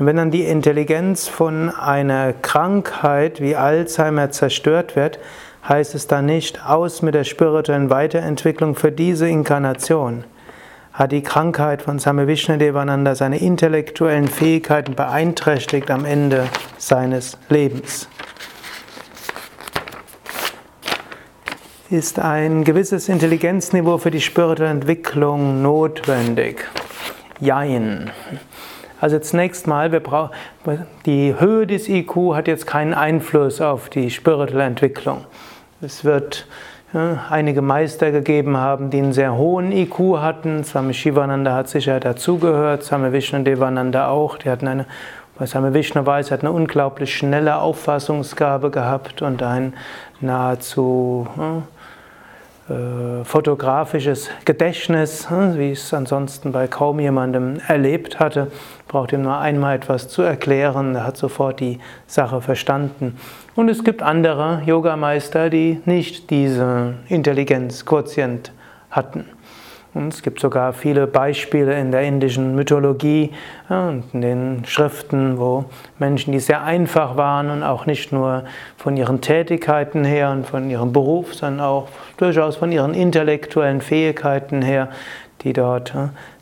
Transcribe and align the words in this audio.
Und 0.00 0.06
wenn 0.06 0.16
dann 0.16 0.30
die 0.30 0.44
Intelligenz 0.44 1.28
von 1.28 1.68
einer 1.68 2.32
Krankheit 2.32 3.42
wie 3.42 3.54
Alzheimer 3.54 4.30
zerstört 4.30 4.96
wird, 4.96 5.18
heißt 5.68 5.94
es 5.94 6.06
dann 6.06 6.24
nicht 6.24 6.66
aus 6.66 7.02
mit 7.02 7.14
der 7.14 7.24
spirituellen 7.24 7.90
Weiterentwicklung 7.90 8.76
für 8.76 8.92
diese 8.92 9.28
Inkarnation. 9.28 10.24
Hat 10.94 11.12
die 11.12 11.22
Krankheit 11.22 11.82
von 11.82 11.98
Same 11.98 12.26
Vishnadevananda 12.26 13.14
seine 13.14 13.40
intellektuellen 13.40 14.26
Fähigkeiten 14.26 14.94
beeinträchtigt 14.94 15.90
am 15.90 16.06
Ende 16.06 16.48
seines 16.78 17.36
Lebens? 17.50 18.08
Ist 21.90 22.18
ein 22.18 22.64
gewisses 22.64 23.10
Intelligenzniveau 23.10 23.98
für 23.98 24.10
die 24.10 24.22
spirituelle 24.22 24.70
Entwicklung 24.70 25.60
notwendig? 25.60 26.66
Jein. 27.38 28.10
Also 29.00 29.18
zunächst 29.18 29.66
mal, 29.66 29.92
wir 29.92 30.00
brauchen, 30.00 30.30
die 31.06 31.34
Höhe 31.38 31.66
des 31.66 31.88
IQ 31.88 32.34
hat 32.34 32.48
jetzt 32.48 32.66
keinen 32.66 32.92
Einfluss 32.92 33.60
auf 33.60 33.88
die 33.88 34.10
spirituelle 34.10 34.64
Entwicklung. 34.64 35.24
Es 35.80 36.04
wird 36.04 36.46
ja, 36.92 37.24
einige 37.30 37.62
Meister 37.62 38.10
gegeben 38.10 38.58
haben, 38.58 38.90
die 38.90 38.98
einen 38.98 39.14
sehr 39.14 39.36
hohen 39.36 39.72
IQ 39.72 40.18
hatten. 40.18 40.64
Swami 40.64 40.92
Shivananda 40.92 41.54
hat 41.54 41.68
sicher 41.68 41.98
dazugehört, 41.98 42.82
Swami 42.82 43.12
Vishnudevananda 43.12 44.08
auch. 44.08 44.36
Die 44.36 44.50
hatten 44.50 44.68
eine, 44.68 44.84
bei 45.38 45.46
Swami 45.46 45.72
Vishnu 45.72 46.04
weiß, 46.04 46.30
hat 46.30 46.40
eine 46.40 46.52
unglaublich 46.52 47.16
schnelle 47.16 47.56
Auffassungsgabe 47.56 48.70
gehabt 48.70 49.22
und 49.22 49.42
ein 49.42 49.72
nahezu 50.20 51.26
ja, 51.38 51.62
fotografisches 53.24 54.30
Gedächtnis, 54.44 55.28
hm, 55.28 55.58
wie 55.58 55.72
ich 55.72 55.80
es 55.80 55.94
ansonsten 55.94 56.52
bei 56.52 56.68
kaum 56.68 57.00
jemandem 57.00 57.60
erlebt 57.66 58.20
hatte. 58.20 58.50
Braucht 58.86 59.12
ihm 59.12 59.22
nur 59.22 59.38
einmal 59.38 59.76
etwas 59.76 60.08
zu 60.08 60.22
erklären, 60.22 60.94
er 60.94 61.06
hat 61.06 61.16
sofort 61.16 61.60
die 61.60 61.80
Sache 62.06 62.40
verstanden. 62.40 63.18
Und 63.56 63.68
es 63.68 63.82
gibt 63.82 64.02
andere 64.02 64.62
Yogameister, 64.66 65.50
die 65.50 65.80
nicht 65.84 66.30
diese 66.30 66.94
Intelligenzquotient 67.08 68.52
hatten. 68.90 69.24
Und 69.92 70.14
es 70.14 70.22
gibt 70.22 70.38
sogar 70.38 70.72
viele 70.72 71.08
Beispiele 71.08 71.78
in 71.78 71.90
der 71.90 72.02
indischen 72.02 72.54
Mythologie 72.54 73.32
und 73.68 74.04
in 74.12 74.20
den 74.20 74.64
Schriften, 74.64 75.36
wo 75.38 75.64
Menschen, 75.98 76.32
die 76.32 76.38
sehr 76.38 76.62
einfach 76.62 77.16
waren 77.16 77.50
und 77.50 77.64
auch 77.64 77.86
nicht 77.86 78.12
nur 78.12 78.44
von 78.76 78.96
ihren 78.96 79.20
Tätigkeiten 79.20 80.04
her 80.04 80.30
und 80.30 80.46
von 80.46 80.70
ihrem 80.70 80.92
Beruf, 80.92 81.34
sondern 81.34 81.66
auch 81.66 81.88
durchaus 82.18 82.56
von 82.56 82.70
ihren 82.70 82.94
intellektuellen 82.94 83.80
Fähigkeiten 83.80 84.62
her, 84.62 84.90
die 85.42 85.52
dort 85.52 85.92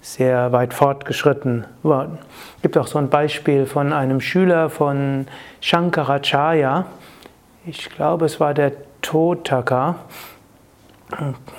sehr 0.02 0.52
weit 0.52 0.74
fortgeschritten 0.74 1.64
waren. 1.82 2.18
Es 2.56 2.62
gibt 2.62 2.76
auch 2.76 2.86
so 2.86 2.98
ein 2.98 3.08
Beispiel 3.08 3.64
von 3.64 3.94
einem 3.94 4.20
Schüler 4.20 4.68
von 4.68 5.26
Shankaracharya. 5.60 6.84
Ich 7.64 7.88
glaube, 7.88 8.26
es 8.26 8.40
war 8.40 8.52
der 8.52 8.72
Totaka. 9.00 9.96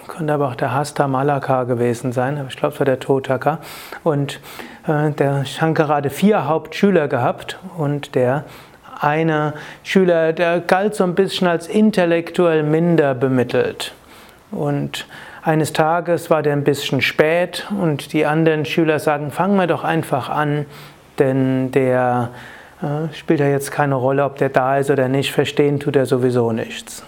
Könnte 0.07 0.33
aber 0.33 0.47
auch 0.49 0.55
der 0.55 0.73
Hasta 0.73 1.07
Malaka 1.07 1.63
gewesen 1.63 2.11
sein, 2.11 2.37
aber 2.37 2.49
ich 2.49 2.57
glaube, 2.57 2.73
es 2.75 2.79
war 2.79 2.85
der 2.85 2.99
Totaka. 2.99 3.59
Und 4.03 4.39
äh, 4.87 5.11
der 5.11 5.45
Shankara 5.45 5.95
hatte 5.95 6.11
vier 6.11 6.47
Hauptschüler 6.47 7.07
gehabt 7.07 7.57
und 7.77 8.13
der 8.13 8.43
eine 8.99 9.53
Schüler, 9.83 10.33
der 10.33 10.59
galt 10.59 10.93
so 10.93 11.03
ein 11.03 11.15
bisschen 11.15 11.47
als 11.47 11.67
intellektuell 11.67 12.63
minder 12.63 13.15
bemittelt. 13.15 13.93
Und 14.51 15.07
eines 15.41 15.73
Tages 15.73 16.29
war 16.29 16.43
der 16.43 16.53
ein 16.53 16.63
bisschen 16.63 17.01
spät 17.01 17.67
und 17.79 18.13
die 18.13 18.25
anderen 18.25 18.66
Schüler 18.66 18.99
sagen, 18.99 19.31
fangen 19.31 19.55
wir 19.55 19.67
doch 19.67 19.83
einfach 19.83 20.29
an, 20.29 20.66
denn 21.17 21.71
der 21.71 22.29
äh, 22.81 23.13
spielt 23.16 23.39
ja 23.39 23.47
jetzt 23.47 23.71
keine 23.71 23.95
Rolle, 23.95 24.25
ob 24.25 24.37
der 24.37 24.49
da 24.49 24.77
ist 24.77 24.91
oder 24.91 25.07
nicht, 25.07 25.31
verstehen 25.31 25.79
tut 25.79 25.95
er 25.95 26.05
sowieso 26.05 26.51
nichts. 26.51 27.03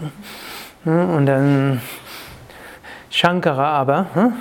Und 0.86 1.26
dann 1.28 1.82
Shankara 3.22 3.68
aber, 3.74 4.08
hm, 4.16 4.34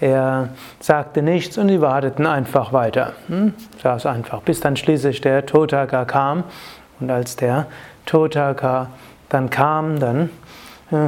er 0.00 0.48
sagte 0.80 1.22
nichts 1.22 1.56
und 1.58 1.68
die 1.68 1.80
warteten 1.80 2.26
einfach 2.26 2.72
weiter. 2.72 3.12
Hm, 3.28 3.54
saß 3.80 4.06
einfach, 4.06 4.40
bis 4.42 4.58
dann 4.58 4.74
schließlich 4.74 5.20
der 5.20 5.46
Totaka 5.46 6.04
kam. 6.06 6.42
Und 6.98 7.08
als 7.08 7.36
der 7.36 7.66
Totaka 8.06 8.88
dann 9.28 9.48
kam, 9.48 10.00
dann 10.00 10.30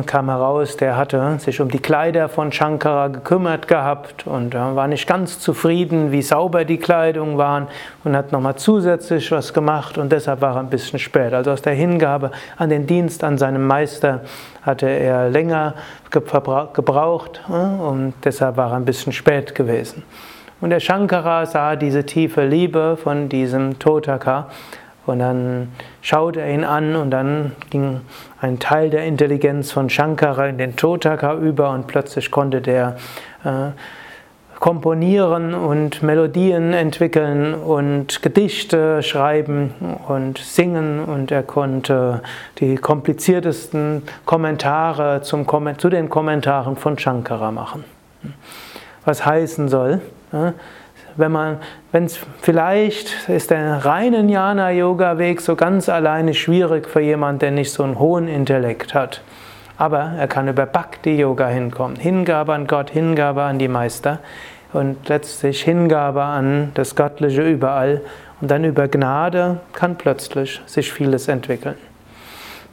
kam 0.06 0.28
heraus, 0.28 0.76
der 0.76 0.97
hatte 0.97 1.38
sich 1.41 1.60
um 1.60 1.69
die 1.69 1.81
Kleider 1.81 2.28
von 2.28 2.53
Shankara 2.53 3.09
gekümmert 3.09 3.66
gehabt 3.66 4.26
und 4.28 4.54
war 4.54 4.87
nicht 4.87 5.09
ganz 5.09 5.41
zufrieden, 5.41 6.12
wie 6.12 6.22
sauber 6.22 6.65
die 6.65 6.78
Kleidung 6.78 7.37
waren 7.37 7.66
und 8.04 8.16
hat 8.16 8.31
nochmal 8.31 8.54
zusätzlich 8.54 9.32
was 9.32 9.53
gemacht 9.53 9.98
und 9.98 10.12
deshalb 10.12 10.41
war 10.41 10.54
er 10.54 10.60
ein 10.60 10.70
bisschen 10.70 11.00
spät. 11.00 11.32
Also 11.32 11.50
aus 11.50 11.62
der 11.62 11.75
Hingabe 11.75 12.31
an 12.56 12.70
den 12.70 12.87
Dienst 12.87 13.25
an 13.25 13.38
seinem 13.38 13.66
Meister 13.66 14.20
hatte 14.62 14.87
er 14.88 15.28
länger 15.31 15.75
gebraucht 16.10 17.41
und 17.49 18.14
deshalb 18.22 18.56
war 18.56 18.70
er 18.70 18.76
ein 18.76 18.84
bisschen 18.84 19.12
spät 19.12 19.54
gewesen. 19.54 20.04
Und 20.60 20.70
der 20.70 20.78
Shankara 20.78 21.44
sah 21.44 21.75
diese 21.75 22.06
tiefe 22.06 22.44
Liebe 22.44 22.97
von 23.03 23.28
diesem 23.28 23.81
Totaka 23.81 24.47
und 25.06 25.18
dann 25.18 25.72
schaute 26.00 26.40
er 26.40 26.52
ihn 26.52 26.64
an 26.64 26.96
und 26.96 27.10
dann 27.10 27.52
ging 27.70 28.00
ein 28.40 28.58
Teil 28.58 28.90
der 28.90 29.04
Intelligenz 29.04 29.72
von 29.72 29.90
Shankara 29.90 30.46
in 30.46 30.58
den 30.58 30.76
Totaka 30.76 31.34
über 31.34 31.70
und 31.70 31.86
plötzlich 31.86 32.30
konnte 32.30 32.60
der 32.60 32.96
äh, 33.44 33.70
komponieren 34.62 35.54
und 35.54 36.04
Melodien 36.04 36.72
entwickeln 36.72 37.52
und 37.52 38.22
Gedichte 38.22 39.02
schreiben 39.02 39.74
und 40.06 40.38
singen 40.38 41.04
und 41.04 41.32
er 41.32 41.42
konnte 41.42 42.22
die 42.60 42.76
kompliziertesten 42.76 44.04
Kommentare 44.24 45.20
zum, 45.22 45.48
zu 45.78 45.90
den 45.90 46.08
Kommentaren 46.08 46.76
von 46.76 46.96
Shankara 46.96 47.50
machen. 47.50 47.82
Was 49.04 49.26
heißen 49.26 49.69
soll, 49.69 50.00
wenn 51.16 51.32
man, 51.32 51.58
wenn 51.92 52.04
es 52.04 52.18
vielleicht 52.40 53.28
ist 53.28 53.50
der 53.50 53.84
reine 53.84 54.20
Jnana-Yoga-Weg 54.20 55.40
so 55.40 55.56
ganz 55.56 55.88
alleine 55.88 56.34
schwierig 56.34 56.88
für 56.88 57.00
jemanden, 57.00 57.40
der 57.40 57.50
nicht 57.50 57.72
so 57.72 57.82
einen 57.82 57.98
hohen 57.98 58.28
Intellekt 58.28 58.94
hat. 58.94 59.22
Aber 59.78 60.12
er 60.18 60.28
kann 60.28 60.48
über 60.48 60.66
Bhakti-Yoga 60.66 61.48
hinkommen. 61.48 61.96
Hingabe 61.96 62.52
an 62.52 62.66
Gott, 62.66 62.90
Hingabe 62.90 63.42
an 63.42 63.58
die 63.58 63.68
Meister 63.68 64.20
und 64.72 65.08
letztlich 65.08 65.62
Hingabe 65.62 66.22
an 66.22 66.70
das 66.74 66.94
Göttliche 66.94 67.42
überall. 67.42 68.00
Und 68.40 68.50
dann 68.50 68.64
über 68.64 68.88
Gnade 68.88 69.60
kann 69.72 69.96
plötzlich 69.96 70.60
sich 70.66 70.92
vieles 70.92 71.28
entwickeln. 71.28 71.76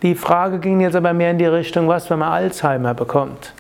Die 0.01 0.15
Frage 0.15 0.59
ging 0.59 0.79
jetzt 0.79 0.95
aber 0.95 1.13
mehr 1.13 1.31
in 1.31 1.37
die 1.37 1.45
Richtung, 1.45 1.87
was, 1.87 2.09
wenn 2.09 2.19
man 2.19 2.31
Alzheimer 2.31 2.93
bekommt. 2.93 3.53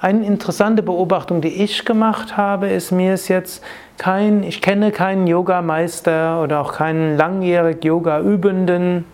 Eine 0.00 0.24
interessante 0.24 0.82
Beobachtung, 0.82 1.40
die 1.40 1.62
ich 1.62 1.84
gemacht 1.84 2.36
habe, 2.36 2.68
ist, 2.68 2.92
mir 2.92 3.14
ist 3.14 3.28
jetzt 3.28 3.62
kein, 3.98 4.44
ich 4.44 4.62
kenne 4.62 4.92
keinen 4.92 5.26
Yogameister 5.26 6.42
oder 6.42 6.60
auch 6.60 6.72
keinen 6.72 7.16
langjährig 7.16 7.84
Yoga-Übenden, 7.84 9.04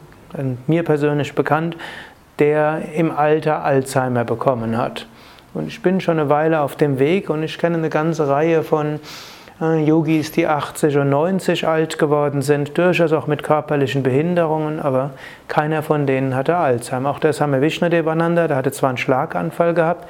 mir 0.67 0.83
persönlich 0.83 1.35
bekannt, 1.35 1.77
der 2.39 2.83
im 2.95 3.11
Alter 3.11 3.65
Alzheimer 3.65 4.25
bekommen 4.25 4.77
hat. 4.77 5.07
Und 5.55 5.69
ich 5.69 5.83
bin 5.83 6.01
schon 6.01 6.19
eine 6.19 6.29
Weile 6.29 6.61
auf 6.61 6.77
dem 6.77 6.99
Weg 6.99 7.31
und 7.31 7.43
ich 7.43 7.59
kenne 7.59 7.79
eine 7.79 7.89
ganze 7.89 8.29
Reihe 8.29 8.63
von 8.63 8.99
äh, 9.61 9.85
Yogis, 9.85 10.33
die 10.33 10.49
80 10.49 10.97
und 10.99 11.11
90 11.11 11.67
alt 11.67 11.99
geworden 11.99 12.43
sind, 12.43 12.77
durchaus 12.77 13.13
auch 13.13 13.29
mit 13.29 13.45
körperlichen 13.45 14.03
Behinderungen, 14.03 14.81
aber 14.81 15.11
keiner 15.47 15.83
von 15.83 16.07
denen 16.07 16.35
hatte 16.35 16.57
Alzheimer. 16.57 17.11
Auch 17.11 17.21
der 17.21 17.33
Same 17.33 17.61
Vishnadevananda, 17.61 18.49
der 18.49 18.57
hatte 18.57 18.73
zwar 18.73 18.91
einen 18.91 18.99
Schlaganfall 18.99 19.75
gehabt, 19.75 20.09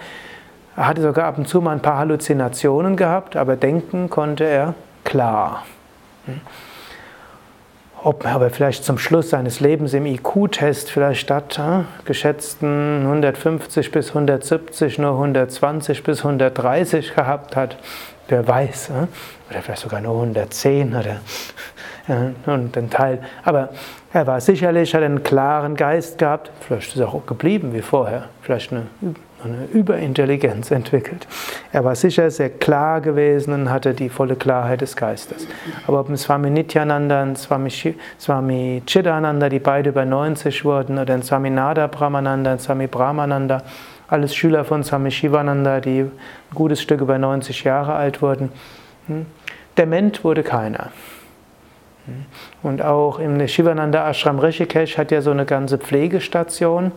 er 0.77 0.89
hatte 0.89 1.03
sogar 1.03 1.27
ab 1.27 1.39
und 1.39 1.49
zu 1.49 1.61
mal 1.61 1.73
ein 1.73 1.83
paar 1.83 1.99
Halluzinationen 1.99 2.97
gehabt, 2.97 3.37
aber 3.37 3.57
denken 3.57 4.11
konnte 4.11 4.45
er 4.45 4.75
klar. 5.05 5.65
Ob 8.03 8.25
er 8.25 8.33
aber 8.33 8.51
vielleicht 8.51 8.85
zum 8.85 8.99
Schluss 8.99 9.31
seines 9.31 9.61
Lebens 9.61 9.95
im 9.95 10.05
IQ-Test 10.05 10.91
vielleicht 10.91 11.23
statt 11.23 11.59
äh, 11.59 11.85
geschätzten 12.05 13.03
150 13.03 13.91
bis 13.93 14.09
170 14.09 14.99
nur 14.99 15.13
120 15.13 16.03
bis 16.03 16.19
130 16.19 17.15
gehabt 17.15 17.57
hat, 17.57 17.79
wer 18.29 18.47
weiß. 18.47 18.91
Äh? 18.91 18.93
Oder 19.51 19.63
vielleicht 19.63 19.83
sogar 19.83 20.03
nur 20.03 20.15
110 20.17 20.95
oder 20.95 21.17
und 22.47 22.77
ein 22.77 22.91
Teil. 22.91 23.21
Aber 23.43 23.71
er 24.13 24.27
war 24.27 24.41
sicherlich, 24.41 24.95
hat 24.95 25.03
einen 25.03 25.23
klaren 25.23 25.75
Geist 25.75 26.19
gehabt. 26.19 26.51
Vielleicht 26.61 26.95
ist 26.95 27.01
er 27.01 27.09
auch 27.09 27.25
geblieben 27.25 27.73
wie 27.73 27.81
vorher. 27.81 28.25
Vielleicht 28.43 28.71
eine, 28.73 28.87
eine 29.45 29.67
Überintelligenz 29.73 30.71
entwickelt. 30.71 31.27
Er 31.73 31.85
war 31.85 31.95
sicher 31.95 32.31
sehr 32.31 32.51
klar 32.51 33.01
gewesen 33.01 33.53
und 33.53 33.71
hatte 33.71 33.95
die 33.95 34.09
volle 34.09 34.37
Klarheit 34.37 34.81
des 34.81 34.97
Geistes. 34.97 35.47
Aber 35.87 36.01
ob 36.01 36.17
Swami 36.17 36.51
Nityananda 36.51 37.23
und 37.23 37.39
Swami, 37.39 37.71
Swami 38.19 38.83
Chidananda, 38.87 39.49
die 39.49 39.59
beide 39.59 39.91
über 39.91 40.05
90 40.05 40.65
wurden, 40.65 40.99
oder 40.99 41.21
Swami 41.23 41.51
Nada 41.51 41.87
Brahmananda, 41.87 42.53
ein 42.53 42.59
Swami 42.59 42.87
Brahmananda, 42.87 43.63
alles 44.09 44.35
Schüler 44.35 44.65
von 44.65 44.85
Swami 44.85 45.11
Shivananda, 45.11 45.81
die 45.81 46.01
ein 46.01 46.13
gutes 46.55 46.81
Stück 46.83 47.01
über 47.01 47.19
90 47.19 47.65
Jahre 47.65 47.95
alt 47.95 48.23
wurden. 48.23 48.51
Hm? 49.07 49.27
Dement 49.77 50.25
wurde 50.25 50.43
keiner. 50.43 50.91
Hm? 52.07 52.27
Und 52.63 52.83
auch 52.83 53.19
im 53.19 53.47
Shivananda 53.49 54.09
Ashram 54.09 54.39
Rishikesh 54.39 54.99
hat 54.99 55.11
ja 55.11 55.21
so 55.21 55.31
eine 55.31 55.47
ganze 55.47 55.79
Pflegestation. 55.79 56.93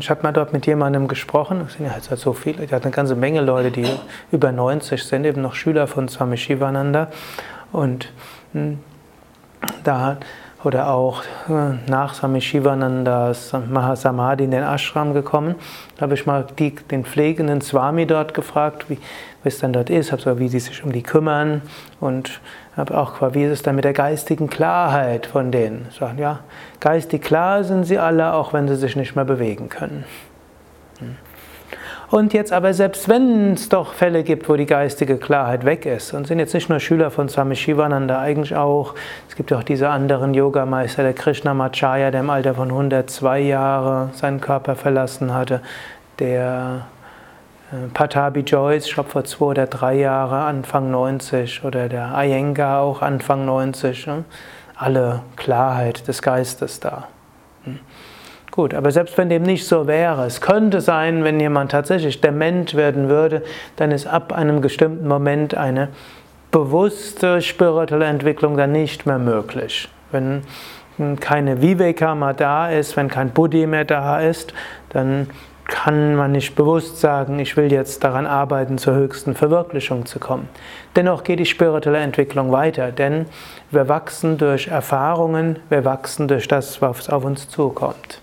Ich 0.00 0.08
habe 0.08 0.22
mal 0.22 0.32
dort 0.32 0.52
mit 0.52 0.66
jemandem 0.66 1.08
gesprochen, 1.08 1.62
es 1.66 1.74
sind 1.74 1.84
ja 1.84 1.92
halt 1.92 2.04
so 2.04 2.32
viele, 2.32 2.64
er 2.64 2.70
hat 2.72 2.84
eine 2.84 2.90
ganze 2.90 3.14
Menge 3.14 3.42
Leute, 3.42 3.70
die 3.70 3.86
über 4.32 4.50
90 4.50 5.04
sind, 5.04 5.24
eben 5.24 5.42
noch 5.42 5.54
Schüler 5.54 5.86
von 5.86 6.08
Swami 6.08 6.38
Shivananda. 6.38 7.08
Und 7.70 8.10
hm, 8.54 8.78
da 9.84 10.16
oder 10.64 10.90
auch 10.90 11.22
äh, 11.48 11.74
nach 11.88 12.14
Swami 12.14 12.40
Shivanandas 12.40 13.52
Mahasamadhi 13.52 14.44
in 14.44 14.50
den 14.50 14.64
Ashram 14.64 15.14
gekommen. 15.14 15.54
Da 15.96 16.02
habe 16.02 16.14
ich 16.14 16.26
mal 16.26 16.46
die, 16.58 16.74
den 16.74 17.04
pflegenden 17.04 17.60
Swami 17.60 18.06
dort 18.06 18.34
gefragt, 18.34 18.90
wie, 18.90 18.98
wie 19.42 19.48
es 19.48 19.58
dann 19.58 19.72
dort 19.72 19.88
ist, 19.88 20.10
habe 20.10 20.20
so, 20.20 20.38
wie 20.38 20.48
sie 20.48 20.58
sich 20.58 20.82
um 20.82 20.92
die 20.92 21.02
kümmern 21.02 21.62
und 22.00 22.40
habe 22.76 22.98
auch 22.98 23.12
gefragt, 23.12 23.34
wie 23.34 23.44
ist 23.44 23.52
es 23.52 23.62
dann 23.62 23.76
mit 23.76 23.84
der 23.84 23.92
geistigen 23.92 24.48
Klarheit 24.48 25.26
von 25.26 25.52
denen. 25.52 25.86
Sagen, 25.96 26.18
ja, 26.18 26.40
geistig 26.80 27.22
klar 27.22 27.62
sind 27.62 27.84
sie 27.84 27.98
alle, 27.98 28.34
auch 28.34 28.52
wenn 28.52 28.66
sie 28.68 28.76
sich 28.76 28.96
nicht 28.96 29.14
mehr 29.14 29.24
bewegen 29.24 29.68
können. 29.68 30.04
Und 32.10 32.32
jetzt 32.32 32.52
aber, 32.54 32.72
selbst 32.72 33.08
wenn 33.10 33.52
es 33.52 33.68
doch 33.68 33.92
Fälle 33.92 34.22
gibt, 34.22 34.48
wo 34.48 34.56
die 34.56 34.64
geistige 34.64 35.18
Klarheit 35.18 35.66
weg 35.66 35.84
ist, 35.84 36.14
und 36.14 36.26
sind 36.26 36.38
jetzt 36.38 36.54
nicht 36.54 36.70
nur 36.70 36.80
Schüler 36.80 37.10
von 37.10 37.28
Swami 37.28 37.54
Shivananda, 37.54 38.18
eigentlich 38.18 38.56
auch, 38.56 38.94
es 39.28 39.36
gibt 39.36 39.52
auch 39.52 39.62
diese 39.62 39.90
anderen 39.90 40.32
Yogameister, 40.32 41.02
der 41.02 41.12
Krishnamacharya, 41.12 42.10
der 42.10 42.20
im 42.20 42.30
Alter 42.30 42.54
von 42.54 42.70
102 42.70 43.40
Jahre 43.40 44.08
seinen 44.14 44.40
Körper 44.40 44.74
verlassen 44.74 45.34
hatte, 45.34 45.60
der 46.18 46.86
äh, 47.72 47.88
Patabi 47.92 48.40
Joyce, 48.40 48.86
ich 48.86 48.94
glaube 48.94 49.10
vor 49.10 49.24
zwei 49.24 49.44
oder 49.44 49.66
drei 49.66 49.96
Jahren, 49.96 50.56
Anfang 50.56 50.90
90, 50.90 51.62
oder 51.64 51.90
der 51.90 52.14
Iyengar 52.16 52.80
auch 52.80 53.02
Anfang 53.02 53.44
90, 53.44 54.06
ne? 54.06 54.24
alle 54.76 55.20
Klarheit 55.36 56.08
des 56.08 56.22
Geistes 56.22 56.80
da. 56.80 57.08
Gut, 58.58 58.74
aber 58.74 58.90
selbst 58.90 59.16
wenn 59.16 59.28
dem 59.28 59.44
nicht 59.44 59.68
so 59.68 59.86
wäre, 59.86 60.26
es 60.26 60.40
könnte 60.40 60.80
sein, 60.80 61.22
wenn 61.22 61.38
jemand 61.38 61.70
tatsächlich 61.70 62.20
dement 62.20 62.74
werden 62.74 63.08
würde, 63.08 63.44
dann 63.76 63.92
ist 63.92 64.08
ab 64.08 64.32
einem 64.32 64.60
bestimmten 64.62 65.06
Moment 65.06 65.56
eine 65.56 65.90
bewusste 66.50 67.40
spirituelle 67.40 68.06
Entwicklung 68.06 68.56
dann 68.56 68.72
nicht 68.72 69.06
mehr 69.06 69.20
möglich. 69.20 69.88
Wenn 70.10 70.42
keine 71.20 71.62
Viveka 71.62 72.16
mehr 72.16 72.34
da 72.34 72.68
ist, 72.68 72.96
wenn 72.96 73.06
kein 73.06 73.30
Buddhi 73.30 73.64
mehr 73.68 73.84
da 73.84 74.18
ist, 74.18 74.52
dann 74.88 75.30
kann 75.68 76.16
man 76.16 76.32
nicht 76.32 76.56
bewusst 76.56 76.98
sagen, 76.98 77.38
ich 77.38 77.56
will 77.56 77.70
jetzt 77.70 78.02
daran 78.02 78.26
arbeiten, 78.26 78.76
zur 78.76 78.94
höchsten 78.96 79.36
Verwirklichung 79.36 80.04
zu 80.04 80.18
kommen. 80.18 80.48
Dennoch 80.96 81.22
geht 81.22 81.38
die 81.38 81.46
spirituelle 81.46 81.98
Entwicklung 81.98 82.50
weiter, 82.50 82.90
denn 82.90 83.26
wir 83.70 83.88
wachsen 83.88 84.36
durch 84.36 84.66
Erfahrungen, 84.66 85.60
wir 85.68 85.84
wachsen 85.84 86.26
durch 86.26 86.48
das, 86.48 86.82
was 86.82 87.08
auf 87.08 87.24
uns 87.24 87.48
zukommt. 87.48 88.20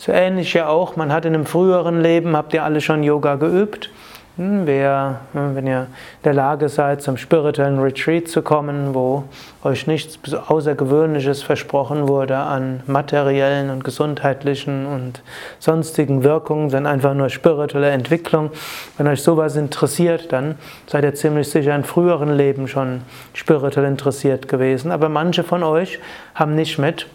So 0.00 0.12
ähnlich 0.12 0.54
ja 0.54 0.68
auch, 0.68 0.94
man 0.94 1.12
hat 1.12 1.24
in 1.24 1.34
einem 1.34 1.44
früheren 1.44 2.00
Leben, 2.00 2.36
habt 2.36 2.54
ihr 2.54 2.62
alle 2.62 2.80
schon 2.80 3.02
Yoga 3.02 3.34
geübt? 3.34 3.90
Hm, 4.36 4.68
wer, 4.68 5.22
hm, 5.32 5.56
wenn 5.56 5.66
ihr 5.66 5.80
in 5.80 6.22
der 6.22 6.34
Lage 6.34 6.68
seid, 6.68 7.02
zum 7.02 7.16
spirituellen 7.16 7.80
Retreat 7.80 8.28
zu 8.28 8.40
kommen, 8.40 8.94
wo 8.94 9.24
euch 9.64 9.88
nichts 9.88 10.20
Außergewöhnliches 10.32 11.42
versprochen 11.42 12.06
wurde 12.06 12.36
an 12.36 12.84
materiellen 12.86 13.70
und 13.70 13.82
gesundheitlichen 13.82 14.86
und 14.86 15.20
sonstigen 15.58 16.22
Wirkungen, 16.22 16.70
sondern 16.70 16.92
einfach 16.92 17.14
nur 17.14 17.30
spirituelle 17.30 17.90
Entwicklung. 17.90 18.52
Wenn 18.96 19.08
euch 19.08 19.22
sowas 19.24 19.56
interessiert, 19.56 20.32
dann 20.32 20.54
seid 20.86 21.02
ihr 21.02 21.14
ziemlich 21.16 21.50
sicher 21.50 21.74
in 21.74 21.82
früheren 21.82 22.36
Leben 22.36 22.68
schon 22.68 23.00
spirituell 23.34 23.88
interessiert 23.88 24.46
gewesen. 24.46 24.92
Aber 24.92 25.08
manche 25.08 25.42
von 25.42 25.64
euch 25.64 25.98
haben 26.36 26.54
nicht 26.54 26.78
mit 26.78 27.08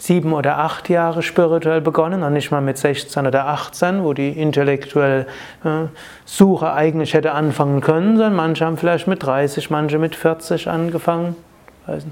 sieben 0.00 0.32
oder 0.32 0.58
acht 0.58 0.88
Jahre 0.88 1.22
spirituell 1.22 1.80
begonnen 1.80 2.22
und 2.22 2.32
nicht 2.32 2.50
mal 2.50 2.60
mit 2.60 2.78
16 2.78 3.26
oder 3.26 3.46
18, 3.46 4.02
wo 4.02 4.12
die 4.14 4.30
intellektuelle 4.30 5.26
äh, 5.64 5.86
Suche 6.24 6.72
eigentlich 6.72 7.14
hätte 7.14 7.32
anfangen 7.32 7.80
können, 7.80 8.16
sondern 8.16 8.34
manche 8.34 8.64
haben 8.64 8.78
vielleicht 8.78 9.06
mit 9.06 9.22
30, 9.22 9.70
manche 9.70 9.98
mit 9.98 10.16
40 10.16 10.68
angefangen. 10.68 11.36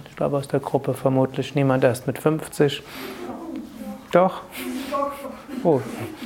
Ich 0.09 0.17
glaube 0.17 0.37
aus 0.37 0.49
der 0.49 0.61
Gruppe 0.61 0.95
vermutlich 0.95 1.55
niemand 1.55 1.85
erst 1.85 2.07
mit 2.07 2.19
50. 2.19 2.83
Doch. 4.13 4.43
Oh, 5.63 5.81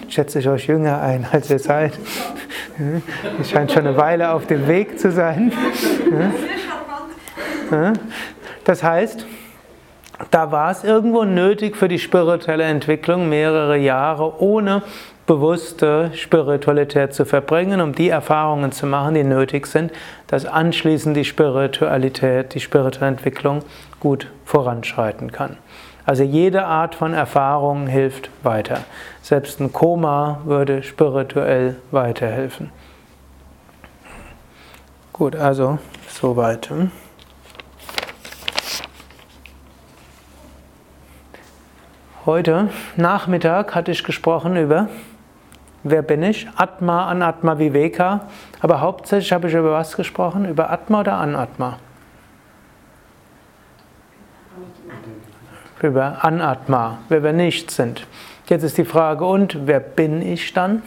schätze 0.08 0.38
ich 0.38 0.48
euch 0.48 0.66
jünger 0.66 1.00
ein, 1.00 1.26
als 1.30 1.50
ihr 1.50 1.58
seid. 1.58 1.98
Ihr 2.78 3.44
scheint 3.44 3.72
schon 3.72 3.86
eine 3.86 3.96
Weile 3.96 4.32
auf 4.32 4.46
dem 4.46 4.66
Weg 4.68 4.98
zu 4.98 5.10
sein. 5.10 5.52
Das 8.64 8.82
heißt, 8.82 9.26
da 10.30 10.52
war 10.52 10.70
es 10.70 10.84
irgendwo 10.84 11.24
nötig 11.24 11.76
für 11.76 11.88
die 11.88 11.98
spirituelle 11.98 12.64
Entwicklung 12.64 13.28
mehrere 13.28 13.76
Jahre 13.76 14.40
ohne 14.40 14.82
bewusste 15.26 16.10
Spiritualität 16.14 17.14
zu 17.14 17.24
verbringen, 17.24 17.80
um 17.80 17.94
die 17.94 18.08
Erfahrungen 18.08 18.72
zu 18.72 18.86
machen, 18.86 19.14
die 19.14 19.24
nötig 19.24 19.66
sind, 19.66 19.92
dass 20.26 20.46
anschließend 20.46 21.16
die 21.16 21.24
Spiritualität, 21.24 22.54
die 22.54 22.60
spirituelle 22.60 23.12
Entwicklung 23.12 23.62
gut 24.00 24.28
voranschreiten 24.44 25.30
kann. 25.32 25.56
Also 26.04 26.24
jede 26.24 26.64
Art 26.64 26.96
von 26.96 27.14
Erfahrung 27.14 27.86
hilft 27.86 28.30
weiter. 28.42 28.80
Selbst 29.22 29.60
ein 29.60 29.72
Koma 29.72 30.40
würde 30.44 30.82
spirituell 30.82 31.76
weiterhelfen. 31.92 32.70
Gut, 35.12 35.36
also 35.36 35.78
soweit. 36.08 36.70
Hm? 36.70 36.90
Heute 42.24 42.68
Nachmittag 42.96 43.74
hatte 43.74 43.90
ich 43.90 44.04
gesprochen 44.04 44.56
über 44.56 44.88
Wer 45.82 46.02
bin 46.02 46.22
ich? 46.22 46.46
Atma, 46.54 47.08
Anatma, 47.08 47.58
Viveka. 47.58 48.28
Aber 48.60 48.80
hauptsächlich 48.80 49.32
habe 49.32 49.48
ich 49.48 49.54
über 49.54 49.72
was 49.72 49.96
gesprochen? 49.96 50.48
Über 50.48 50.70
Atma 50.70 51.00
oder 51.00 51.14
Anatma? 51.14 51.80
Über 55.80 56.24
Anatma, 56.24 56.98
wer 57.08 57.24
wir 57.24 57.32
nicht 57.32 57.72
sind. 57.72 58.06
Jetzt 58.46 58.62
ist 58.62 58.78
die 58.78 58.84
Frage, 58.84 59.24
und 59.24 59.66
wer 59.66 59.80
bin 59.80 60.22
ich 60.22 60.52
dann? 60.52 60.82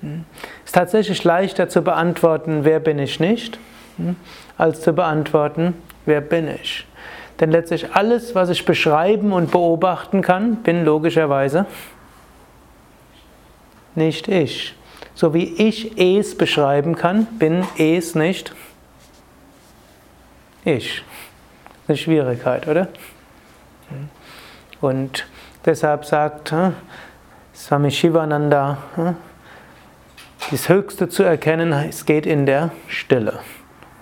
Hm? 0.00 0.24
Ist 0.64 0.74
tatsächlich 0.74 1.22
leichter 1.22 1.68
zu 1.68 1.82
beantworten, 1.82 2.64
wer 2.64 2.80
bin 2.80 2.98
ich 2.98 3.20
nicht, 3.20 3.60
hm? 3.96 4.16
als 4.56 4.80
zu 4.80 4.92
beantworten, 4.92 5.74
wer 6.04 6.20
bin 6.20 6.48
ich. 6.48 6.87
Denn 7.40 7.50
letztlich 7.50 7.94
alles, 7.94 8.34
was 8.34 8.48
ich 8.48 8.64
beschreiben 8.64 9.32
und 9.32 9.52
beobachten 9.52 10.22
kann, 10.22 10.56
bin 10.56 10.84
logischerweise 10.84 11.66
nicht 13.94 14.28
ich. 14.28 14.74
So 15.14 15.34
wie 15.34 15.44
ich 15.44 15.98
es 15.98 16.36
beschreiben 16.36 16.96
kann, 16.96 17.26
bin 17.38 17.64
es 17.76 18.14
nicht 18.14 18.52
ich. 20.64 21.02
Eine 21.86 21.96
Schwierigkeit, 21.96 22.68
oder? 22.68 22.88
Und 24.80 25.26
deshalb 25.64 26.04
sagt 26.04 26.52
hm, 26.52 26.74
Swami 27.54 27.90
Shivananda, 27.90 28.78
hm, 28.94 29.16
das 30.50 30.68
Höchste 30.68 31.08
zu 31.08 31.22
erkennen, 31.22 31.72
es 31.72 32.06
geht 32.06 32.26
in 32.26 32.46
der 32.46 32.70
Stille. 32.86 33.40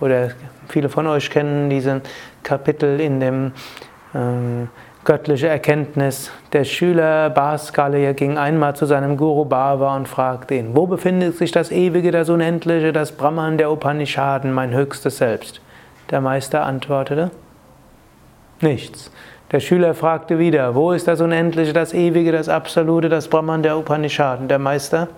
Oder 0.01 0.33
viele 0.69 0.89
von 0.89 1.07
euch 1.07 1.31
kennen 1.31 1.71
diesen 1.71 2.03
Kapitel 2.47 3.01
in 3.01 3.19
dem 3.21 3.53
ähm, 4.15 4.69
göttliche 5.05 5.49
Erkenntnis. 5.49 6.31
Der 6.53 6.65
Schüler 6.65 7.29
Bhaskaleya 7.31 8.13
ging 8.13 8.39
einmal 8.39 8.75
zu 8.77 8.87
seinem 8.87 9.17
Guru 9.17 9.45
Bhava 9.45 9.97
und 9.97 10.09
fragte 10.09 10.55
ihn, 10.55 10.75
wo 10.75 10.87
befindet 10.87 11.37
sich 11.37 11.51
das 11.51 11.71
Ewige, 11.71 12.13
das 12.13 12.29
Unendliche, 12.29 12.93
das 12.93 13.13
Brahman 13.13 13.59
der 13.59 13.71
Upanishaden, 13.71 14.53
mein 14.53 14.73
höchstes 14.73 15.19
Selbst? 15.19 15.61
Der 16.11 16.21
Meister 16.21 16.65
antwortete, 16.65 17.31
nichts. 18.61 19.11
Der 19.53 19.61
Schüler 19.61 19.95
fragte 19.95 20.39
wieder, 20.39 20.75
wo 20.75 20.93
ist 20.93 21.09
das 21.09 21.21
Unendliche, 21.21 21.73
das 21.73 21.95
Ewige, 21.95 22.33
das 22.33 22.49
Absolute, 22.49 23.09
das 23.09 23.29
Brahman 23.29 23.63
der 23.63 23.77
Upanishaden? 23.77 24.49
Der 24.49 24.59
Meister 24.59 25.09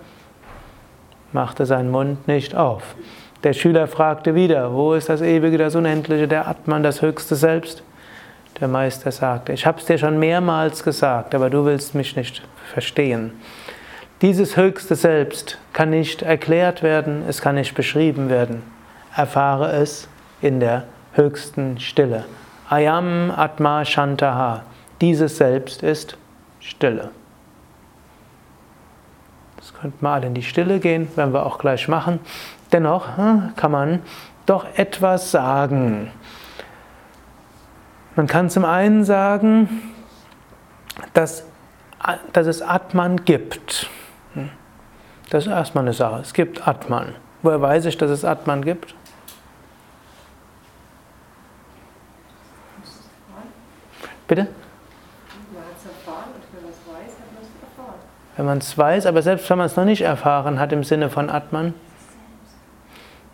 machte 1.31 1.65
seinen 1.65 1.91
Mund 1.91 2.27
nicht 2.27 2.55
auf. 2.55 2.95
Der 3.43 3.53
Schüler 3.53 3.87
fragte 3.87 4.35
wieder, 4.35 4.73
wo 4.73 4.93
ist 4.93 5.07
das 5.07 5.21
Ewige, 5.21 5.57
das 5.57 5.75
Unendliche, 5.75 6.27
der 6.27 6.47
Atman, 6.47 6.83
das 6.83 7.01
höchste 7.01 7.35
Selbst? 7.35 7.83
Der 8.59 8.67
Meister 8.67 9.13
sagte, 9.13 9.53
ich 9.53 9.65
habe 9.65 9.79
es 9.79 9.85
dir 9.85 9.97
schon 9.97 10.19
mehrmals 10.19 10.83
gesagt, 10.83 11.33
aber 11.33 11.49
du 11.49 11.63
willst 11.63 11.95
mich 11.95 12.17
nicht 12.17 12.41
verstehen. 12.73 13.31
Dieses 14.21 14.57
höchste 14.57 14.95
Selbst 14.95 15.57
kann 15.71 15.91
nicht 15.91 16.21
erklärt 16.21 16.83
werden, 16.83 17.23
es 17.29 17.39
kann 17.39 17.55
nicht 17.55 17.73
beschrieben 17.75 18.29
werden. 18.29 18.61
Erfahre 19.15 19.71
es 19.71 20.09
in 20.41 20.59
der 20.59 20.83
höchsten 21.13 21.79
Stille. 21.79 22.25
Ayam 22.67 23.31
Atma 23.31 23.85
Shantaha. 23.85 24.63
Dieses 24.99 25.37
Selbst 25.37 25.81
ist 25.81 26.17
Stille. 26.59 27.11
Das 29.55 29.73
könnte 29.73 29.97
mal 30.01 30.21
in 30.25 30.33
die 30.33 30.43
Stille 30.43 30.79
gehen, 30.79 31.07
werden 31.15 31.33
wir 31.33 31.45
auch 31.45 31.57
gleich 31.57 31.87
machen. 31.87 32.19
Dennoch 32.71 33.17
hm, 33.17 33.53
kann 33.55 33.71
man 33.71 34.01
doch 34.45 34.65
etwas 34.75 35.31
sagen. 35.31 36.11
Man 38.15 38.27
kann 38.27 38.49
zum 38.49 38.65
einen 38.65 39.03
sagen, 39.03 39.93
dass, 41.13 41.45
dass 42.33 42.47
es 42.47 42.61
Atman 42.61 43.23
gibt. 43.25 43.89
Hm. 44.33 44.49
Das 45.29 45.45
ist 45.45 45.51
erstmal 45.51 45.83
eine 45.83 45.93
Sache. 45.93 46.21
Es 46.21 46.33
gibt 46.33 46.67
Atman. 46.67 47.15
Woher 47.41 47.61
weiß 47.61 47.85
ich, 47.85 47.97
dass 47.97 48.11
es 48.11 48.25
Atman 48.25 48.63
gibt? 48.63 48.93
Bitte? 54.27 54.47
Wenn 58.35 58.45
man 58.45 58.59
es 58.59 58.77
weiß, 58.77 59.05
aber 59.05 59.21
selbst 59.21 59.49
wenn 59.49 59.57
man 59.57 59.65
es 59.65 59.75
noch 59.75 59.85
nicht 59.85 60.01
erfahren 60.01 60.59
hat 60.59 60.71
im 60.71 60.83
Sinne 60.83 61.09
von 61.09 61.29
Atman. 61.29 61.73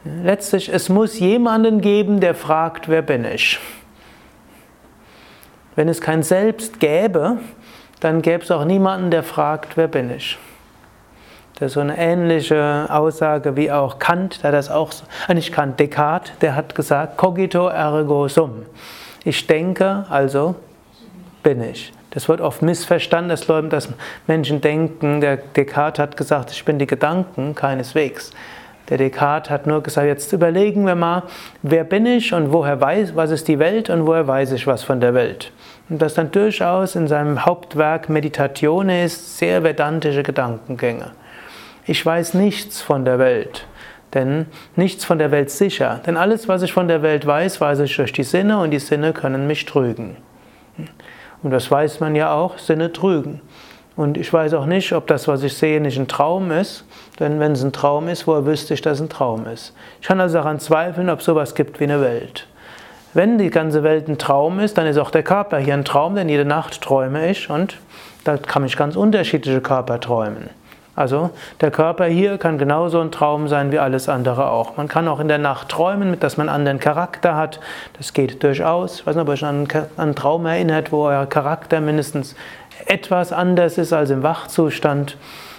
Letztlich, 0.06 0.72
es 0.72 0.88
muss 0.88 1.18
jemanden 1.18 1.82
geben, 1.82 2.20
der 2.20 2.36
fragt, 2.36 2.88
wer 2.88 3.02
bin 3.02 3.26
ich? 3.26 3.60
Wenn 5.76 5.90
es 5.90 6.00
kein 6.00 6.22
Selbst 6.22 6.80
gäbe, 6.80 7.40
dann 8.02 8.22
gäbe 8.22 8.44
es 8.44 8.52
auch 8.52 8.66
niemanden, 8.66 9.10
der 9.10 9.24
fragt, 9.24 9.78
wer 9.78 9.88
bin 9.88 10.12
ich? 10.12 10.38
Das 11.56 11.68
ist 11.68 11.74
so 11.74 11.80
eine 11.80 11.98
ähnliche 11.98 12.86
Aussage 12.90 13.56
wie 13.56 13.72
auch 13.72 13.98
Kant, 13.98 14.44
der 14.44 14.52
das 14.52 14.70
auch, 14.70 14.92
äh, 15.28 15.34
nicht 15.34 15.52
Kant, 15.52 15.80
Descartes, 15.80 16.38
der 16.40 16.56
hat 16.56 16.76
gesagt, 16.76 17.18
cogito 17.18 17.68
ergo 17.68 18.28
sum. 18.28 18.66
Ich 19.24 19.48
denke, 19.48 20.06
also 20.10 20.56
bin 21.42 21.64
ich. 21.64 21.94
Das 22.12 22.30
wird 22.30 22.42
oft 22.42 22.62
missverstanden, 22.62 23.30
dass, 23.30 23.48
Leute, 23.48 23.70
dass 23.70 23.90
Menschen 24.28 24.62
denken, 24.62 25.20
der 25.20 25.38
Descartes 25.38 26.00
hat 26.00 26.16
gesagt, 26.16 26.52
ich 26.52 26.64
bin 26.64 26.78
die 26.78 26.88
Gedanken, 26.88 27.56
keineswegs. 27.56 28.32
Der 28.90 28.98
Descartes 28.98 29.50
hat 29.50 29.66
nur 29.66 29.82
gesagt, 29.82 30.08
jetzt 30.08 30.32
überlegen 30.32 30.86
wir 30.86 30.96
mal, 30.96 31.24
wer 31.64 31.84
bin 31.84 32.06
ich 32.06 32.34
und 32.34 32.54
woher 32.54 32.80
weiß, 32.80 33.16
was 33.16 33.32
ist 33.32 33.48
die 33.48 33.58
Welt 33.58 33.90
und 33.90 34.06
woher 34.06 34.28
weiß 34.28 34.52
ich 34.52 34.68
was 34.68 34.84
von 34.84 35.00
der 35.00 35.14
Welt. 35.14 35.52
Und 35.90 36.02
das 36.02 36.14
dann 36.14 36.32
durchaus 36.32 36.96
in 36.96 37.08
seinem 37.08 37.46
Hauptwerk 37.46 38.10
Meditationes 38.10 39.40
sehr 39.40 39.64
vedantische 39.64 40.24
Gedankengänge. 40.24 41.12
Ich 41.88 42.06
weiß 42.06 42.36
nichts 42.36 42.82
von 42.82 43.06
der 43.06 43.20
Welt, 43.20 43.68
denn 44.14 44.46
nichts 44.76 45.04
von 45.04 45.18
der 45.18 45.32
Welt 45.32 45.50
sicher, 45.50 46.02
denn 46.06 46.18
alles, 46.18 46.48
was 46.48 46.62
ich 46.62 46.74
von 46.74 46.88
der 46.88 47.02
Welt 47.02 47.26
weiß, 47.26 47.62
weiß 47.62 47.80
ich 47.80 47.96
durch 47.96 48.14
die 48.14 48.24
Sinne 48.24 48.60
und 48.60 48.72
die 48.72 48.80
Sinne 48.80 49.14
können 49.14 49.48
mich 49.48 49.66
trügen. 49.66 50.18
Und 51.44 51.52
das 51.52 51.70
weiß 51.70 52.00
man 52.00 52.16
ja 52.16 52.34
auch, 52.34 52.58
Sinne 52.58 52.92
trügen. 52.92 53.42
Und 53.96 54.18
ich 54.18 54.32
weiß 54.32 54.54
auch 54.56 54.66
nicht, 54.66 54.94
ob 54.94 55.08
das, 55.08 55.28
was 55.28 55.44
ich 55.44 55.56
sehe, 55.56 55.80
nicht 55.80 55.98
ein 55.98 56.08
Traum 56.08 56.52
ist, 56.52 56.85
denn 57.20 57.40
wenn 57.40 57.54
es 57.54 57.64
ein 57.64 57.72
Traum 57.72 58.08
ist, 58.08 58.28
woher 58.28 58.46
wüsste 58.46 58.74
ich, 58.74 58.82
dass 58.82 59.00
es 59.00 59.02
ein 59.02 59.10
Traum 59.10 59.46
ist? 59.48 59.74
Ich 60.02 60.08
kann 60.08 60.20
also 60.20 60.36
daran 60.36 60.60
zweifeln, 60.60 61.10
ob 61.10 61.20
es 61.20 61.26
sowas 61.26 61.56
gibt 61.56 61.80
wie 61.80 61.86
eine 61.86 62.02
Welt. 62.02 62.48
Wenn 63.14 63.38
die 63.38 63.50
ganze 63.50 63.84
Welt 63.84 64.10
ein 64.10 64.18
Traum 64.18 64.60
ist, 64.60 64.78
dann 64.78 64.88
ist 64.88 64.98
auch 64.98 65.12
der 65.12 65.24
Körper 65.24 65.58
hier 65.58 65.74
ein 65.74 65.86
Traum, 65.86 66.16
denn 66.16 66.28
jede 66.28 66.44
Nacht 66.44 66.82
träume 66.82 67.30
ich 67.30 67.50
und 67.50 67.78
da 68.26 68.36
kann 68.38 68.66
ich 68.66 68.76
ganz 68.76 68.98
unterschiedliche 68.98 69.62
Körper 69.62 70.00
träumen. 70.00 70.50
Also 70.96 71.32
der 71.60 71.72
Körper 71.72 72.06
hier 72.06 72.38
kann 72.38 72.58
genauso 72.58 73.02
ein 73.02 73.12
Traum 73.12 73.48
sein 73.48 73.72
wie 73.72 73.80
alles 73.80 74.08
andere 74.08 74.50
auch. 74.50 74.78
Man 74.78 74.88
kann 74.88 75.08
auch 75.08 75.20
in 75.20 75.28
der 75.28 75.38
Nacht 75.38 75.70
träumen, 75.70 76.20
dass 76.20 76.38
man 76.38 76.48
einen 76.48 76.56
anderen 76.56 76.80
Charakter 76.80 77.36
hat. 77.36 77.60
Das 77.98 78.14
geht 78.14 78.42
durchaus. 78.44 79.00
Ich 79.00 79.08
weiß 79.08 79.16
nicht, 79.16 79.24
ob 79.24 79.30
euch 79.30 79.44
an 79.44 79.68
einen 79.98 80.16
Traum 80.16 80.46
erinnert, 80.46 80.92
wo 80.94 81.06
euer 81.06 81.26
Charakter 81.26 81.82
mindestens 81.82 82.36
etwas 82.86 83.34
anders 83.34 83.78
ist 83.78 83.92
als 83.92 84.10
im 84.10 84.24
Wachzustand. 84.24 85.18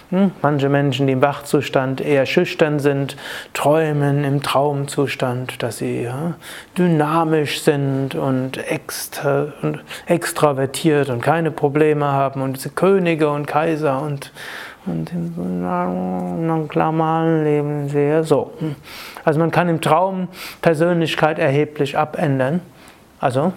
Hm? 0.09 0.31
Manche 0.41 0.69
Menschen, 0.69 1.05
die 1.05 1.13
im 1.13 1.21
Wachzustand 1.21 1.99
eher 1.99 2.25
schüchtern 2.25 2.79
sind, 2.79 3.17
träumen 3.53 4.23
im 4.23 4.41
Traumzustand, 4.41 5.61
dass 5.61 5.79
sie 5.79 6.03
ja, 6.03 6.35
dynamisch 6.77 7.61
sind 7.61 8.15
und, 8.15 8.57
extra, 8.57 9.47
und 9.61 9.83
extravertiert 10.05 11.09
und 11.09 11.21
keine 11.21 11.51
Probleme 11.51 12.05
haben 12.05 12.41
und 12.41 12.59
sie 12.59 12.69
Könige 12.69 13.29
und 13.29 13.47
Kaiser 13.47 14.01
und, 14.01 14.31
und 14.85 15.11
im 15.11 15.61
normalen 15.61 17.43
Leben 17.43 17.89
sehr 17.89 18.23
so. 18.23 18.53
Hm? 18.59 18.75
Also 19.25 19.39
man 19.41 19.51
kann 19.51 19.67
im 19.67 19.81
Traum 19.81 20.29
Persönlichkeit 20.61 21.37
erheblich 21.37 21.97
abändern. 21.97 22.61
Also 23.19 23.51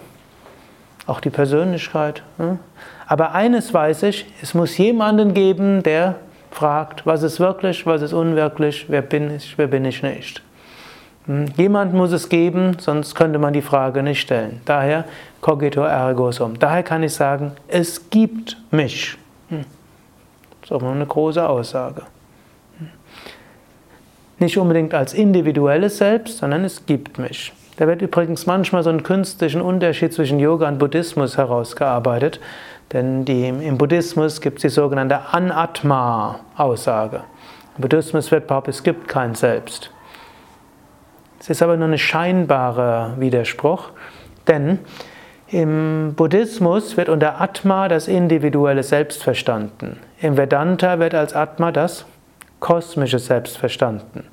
auch 1.07 1.21
die 1.21 1.31
Persönlichkeit. 1.31 2.25
Hm? 2.39 2.59
Aber 3.07 3.33
eines 3.33 3.73
weiß 3.73 4.03
ich, 4.05 4.27
es 4.43 4.55
muss 4.55 4.77
jemanden 4.79 5.33
geben, 5.33 5.85
der 5.85 6.17
fragt, 6.51 7.07
was 7.07 7.23
ist 7.23 7.41
wirklich, 7.41 7.87
was 7.87 8.03
ist 8.03 8.13
unwirklich, 8.13 8.87
wer 8.89 9.03
bin 9.03 9.37
ich, 9.37 9.57
wer 9.57 9.67
bin 9.67 9.85
ich 9.85 10.03
nicht. 10.03 10.43
Hm, 11.27 11.47
jemand 11.57 11.95
muss 11.95 12.13
es 12.13 12.29
geben, 12.29 12.77
sonst 12.79 13.15
könnte 13.15 13.39
man 13.39 13.53
die 13.53 13.63
Frage 13.63 14.03
nicht 14.03 14.21
stellen. 14.21 14.61
Daher 14.65 15.05
cogito 15.41 15.83
ergo 15.83 16.33
sum. 16.33 16.59
Daher 16.59 16.83
kann 16.83 17.03
ich 17.03 17.15
sagen, 17.15 17.53
es 17.69 18.11
gibt 18.11 18.57
mich. 18.71 19.17
Hm, 19.49 19.65
das 20.61 20.71
ist 20.71 20.73
auch 20.73 20.83
mal 20.83 20.93
eine 20.93 21.07
große 21.07 21.47
Aussage. 21.47 22.03
Hm. 22.79 22.89
Nicht 24.39 24.59
unbedingt 24.59 24.95
als 24.95 25.15
individuelles 25.15 25.99
Selbst, 25.99 26.39
sondern 26.39 26.65
es 26.65 26.85
gibt 26.85 27.19
mich. 27.19 27.53
Da 27.81 27.87
wird 27.87 28.03
übrigens 28.03 28.45
manchmal 28.45 28.83
so 28.83 28.91
ein 28.91 29.03
künstlichen 29.03 29.63
Unterschied 29.63 30.13
zwischen 30.13 30.39
Yoga 30.39 30.69
und 30.69 30.77
Buddhismus 30.77 31.39
herausgearbeitet. 31.39 32.39
Denn 32.93 33.25
die, 33.25 33.49
im 33.49 33.79
Buddhismus 33.79 34.43
gibt 34.43 34.59
es 34.59 34.63
die 34.63 34.69
sogenannte 34.69 35.33
Anatma-Aussage. 35.33 37.23
Im 37.79 37.81
Buddhismus 37.81 38.31
wird 38.31 38.49
behauptet, 38.49 38.75
es 38.75 38.83
gibt 38.83 39.09
kein 39.09 39.35
Selbst. 39.35 39.91
Es 41.41 41.49
ist 41.49 41.63
aber 41.63 41.79
nur 41.79 41.89
ein 41.89 41.97
scheinbarer 41.97 43.15
Widerspruch, 43.19 43.93
denn 44.47 44.81
im 45.49 46.13
Buddhismus 46.15 46.99
wird 46.99 47.09
unter 47.09 47.41
Atma 47.41 47.89
das 47.89 48.09
individuelle 48.09 48.83
Selbst 48.83 49.23
verstanden. 49.23 49.99
Im 50.21 50.37
Vedanta 50.37 50.99
wird 50.99 51.15
als 51.15 51.35
Atma 51.35 51.73
das 51.73 52.05
kosmische 52.59 53.19
Selbst 53.19 53.57
verstanden. 53.57 54.25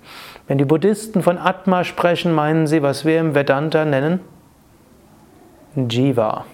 Wenn 0.48 0.58
die 0.58 0.66
Buddhisten 0.66 1.24
von 1.24 1.38
Atma 1.38 1.84
sprechen, 1.84 2.34
meinen 2.34 2.68
sie, 2.68 2.82
was 2.82 3.04
wir 3.04 3.20
im 3.20 3.36
Vedanta 3.36 3.84
nennen 3.86 4.22
Jiva. 5.76 6.46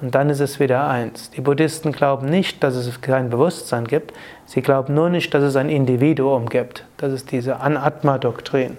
Und 0.00 0.16
dann 0.16 0.30
ist 0.30 0.40
es 0.40 0.58
wieder 0.58 0.88
eins. 0.88 1.30
Die 1.30 1.40
Buddhisten 1.40 1.92
glauben 1.92 2.28
nicht, 2.28 2.62
dass 2.64 2.74
es 2.74 3.00
kein 3.00 3.30
Bewusstsein 3.30 3.86
gibt. 3.86 4.12
Sie 4.46 4.60
glauben 4.60 4.94
nur 4.94 5.08
nicht, 5.08 5.32
dass 5.32 5.44
es 5.44 5.54
ein 5.54 5.68
Individuum 5.68 6.48
gibt. 6.48 6.84
Das 6.96 7.12
ist 7.12 7.30
diese 7.30 7.60
Anatma-Doktrin. 7.60 8.76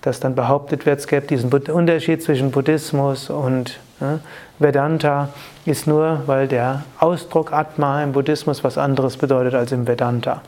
Dass 0.00 0.18
dann 0.18 0.34
behauptet 0.34 0.86
wird, 0.86 0.98
es 0.98 1.06
gäbe 1.06 1.26
diesen 1.26 1.52
Unterschied 1.52 2.22
zwischen 2.22 2.50
Buddhismus 2.50 3.28
und 3.28 3.78
ja, 4.00 4.20
Vedanta, 4.58 5.28
ist 5.66 5.86
nur, 5.86 6.22
weil 6.26 6.48
der 6.48 6.84
Ausdruck 6.98 7.52
Atma 7.52 8.02
im 8.02 8.12
Buddhismus 8.12 8.64
was 8.64 8.78
anderes 8.78 9.18
bedeutet 9.18 9.54
als 9.54 9.70
im 9.72 9.86
Vedanta. 9.86 10.40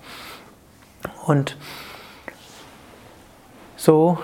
Und 1.27 1.57
so 3.81 4.19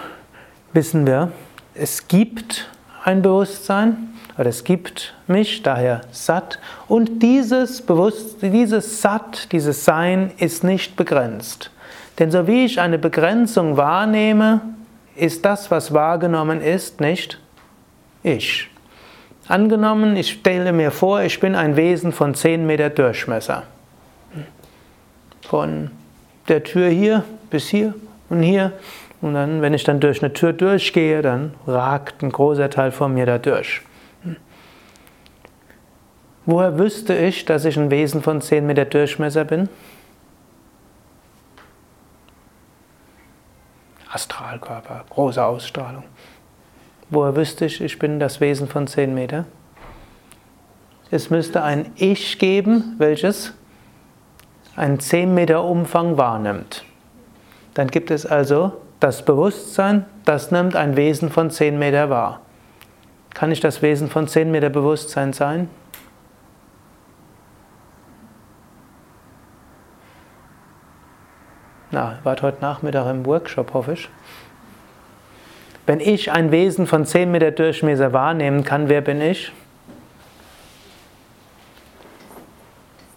wissen 0.74 1.06
wir, 1.06 1.32
es 1.74 2.08
gibt 2.08 2.68
ein 3.04 3.22
Bewusstsein, 3.22 4.08
oder 4.36 4.50
es 4.50 4.64
gibt 4.64 5.14
mich, 5.26 5.62
daher 5.62 6.02
Sat. 6.12 6.58
Und 6.88 7.22
dieses 7.22 7.80
Bewusstsein, 7.80 8.52
dieses 8.52 9.00
Sat, 9.00 9.50
dieses 9.52 9.84
Sein 9.86 10.30
ist 10.36 10.62
nicht 10.62 10.96
begrenzt. 10.96 11.70
Denn 12.18 12.30
so 12.30 12.46
wie 12.46 12.66
ich 12.66 12.80
eine 12.80 12.98
Begrenzung 12.98 13.78
wahrnehme, 13.78 14.60
ist 15.14 15.44
das, 15.46 15.70
was 15.70 15.94
wahrgenommen 15.94 16.60
ist, 16.60 17.00
nicht 17.00 17.40
ich. 18.22 18.68
Angenommen, 19.48 20.16
ich 20.16 20.32
stelle 20.32 20.72
mir 20.72 20.90
vor, 20.90 21.22
ich 21.22 21.40
bin 21.40 21.54
ein 21.54 21.76
Wesen 21.76 22.12
von 22.12 22.34
10 22.34 22.66
Meter 22.66 22.90
Durchmesser. 22.90 23.62
Von 25.48 25.90
der 26.48 26.62
Tür 26.62 26.88
hier 26.88 27.24
bis 27.48 27.68
hier 27.68 27.94
und 28.28 28.42
hier. 28.42 28.72
Und 29.20 29.34
dann, 29.34 29.62
wenn 29.62 29.74
ich 29.74 29.84
dann 29.84 30.00
durch 30.00 30.22
eine 30.22 30.32
Tür 30.32 30.52
durchgehe, 30.52 31.22
dann 31.22 31.54
ragt 31.66 32.22
ein 32.22 32.30
großer 32.30 32.70
Teil 32.70 32.92
von 32.92 33.14
mir 33.14 33.26
da 33.26 33.38
durch. 33.38 33.82
Woher 36.44 36.78
wüsste 36.78 37.16
ich, 37.16 37.44
dass 37.44 37.64
ich 37.64 37.76
ein 37.76 37.90
Wesen 37.90 38.22
von 38.22 38.40
10 38.40 38.66
Meter 38.66 38.84
Durchmesser 38.84 39.44
bin? 39.44 39.68
Astralkörper, 44.12 45.04
große 45.10 45.44
Ausstrahlung. 45.44 46.04
Woher 47.10 47.34
wüsste 47.34 47.64
ich, 47.64 47.80
ich 47.80 47.98
bin 47.98 48.20
das 48.20 48.40
Wesen 48.40 48.68
von 48.68 48.86
10 48.86 49.12
Meter? 49.12 49.44
Es 51.10 51.30
müsste 51.30 51.62
ein 51.62 51.92
Ich 51.96 52.38
geben, 52.38 52.94
welches 52.98 53.52
einen 54.76 55.00
10 55.00 55.34
Meter 55.34 55.64
Umfang 55.64 56.16
wahrnimmt. 56.16 56.84
Dann 57.74 57.88
gibt 57.88 58.10
es 58.10 58.24
also 58.24 58.72
das 59.00 59.24
Bewusstsein, 59.24 60.04
das 60.24 60.50
nimmt 60.50 60.76
ein 60.76 60.96
Wesen 60.96 61.30
von 61.30 61.50
10 61.50 61.78
Meter 61.78 62.10
wahr. 62.10 62.40
Kann 63.34 63.52
ich 63.52 63.60
das 63.60 63.82
Wesen 63.82 64.08
von 64.08 64.28
10 64.28 64.50
Meter 64.50 64.70
Bewusstsein 64.70 65.32
sein? 65.32 65.68
Na, 71.90 72.18
wart 72.24 72.42
heute 72.42 72.60
Nachmittag 72.60 73.08
im 73.10 73.24
Workshop, 73.26 73.72
hoffe 73.72 73.92
ich. 73.92 74.08
Wenn 75.86 76.00
ich 76.00 76.32
ein 76.32 76.50
Wesen 76.50 76.86
von 76.86 77.06
10 77.06 77.30
Meter 77.30 77.52
Durchmesser 77.52 78.12
wahrnehmen 78.12 78.64
kann, 78.64 78.88
wer 78.88 79.00
bin 79.02 79.20
ich? 79.20 79.52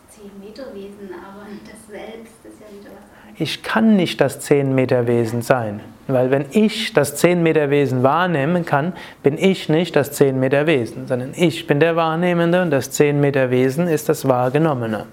Das 0.07 0.17
10 0.21 0.39
Meter 0.39 0.73
Wesen, 0.73 1.09
aber 1.13 1.47
das 1.65 1.87
Selbst 1.87 2.45
ist 2.45 2.61
ja 2.61 2.67
wieder 2.77 2.91
was 2.91 3.09
anderes. 3.17 3.28
Ich 3.41 3.63
kann 3.63 3.95
nicht 3.95 4.19
das 4.19 4.41
10 4.41 4.75
Meter 4.75 5.07
Wesen 5.07 5.41
sein, 5.41 5.79
weil 6.07 6.29
wenn 6.29 6.45
ich 6.51 6.91
das 6.91 7.15
10 7.15 7.41
Meter 7.41 7.69
Wesen 7.69 8.03
wahrnehmen 8.03 8.65
kann, 8.65 8.91
bin 9.23 9.37
ich 9.37 9.69
nicht 9.69 9.95
das 9.95 10.11
10 10.11 10.37
Meter 10.37 10.67
Wesen, 10.67 11.07
sondern 11.07 11.31
ich 11.33 11.65
bin 11.65 11.79
der 11.79 11.95
Wahrnehmende 11.95 12.61
und 12.61 12.69
das 12.69 12.91
10 12.91 13.21
Meter 13.21 13.49
Wesen 13.49 13.87
ist 13.87 14.09
das 14.09 14.27
Wahrgenommene. 14.27 15.05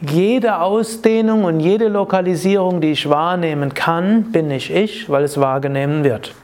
Jede 0.00 0.58
Ausdehnung 0.60 1.44
und 1.44 1.60
jede 1.60 1.88
Lokalisierung, 1.88 2.80
die 2.80 2.92
ich 2.92 3.10
wahrnehmen 3.10 3.74
kann, 3.74 4.32
bin 4.32 4.50
ich 4.50 4.74
ich, 4.74 5.10
weil 5.10 5.24
es 5.24 5.38
wahrgenommen 5.38 6.02
wird. 6.02 6.34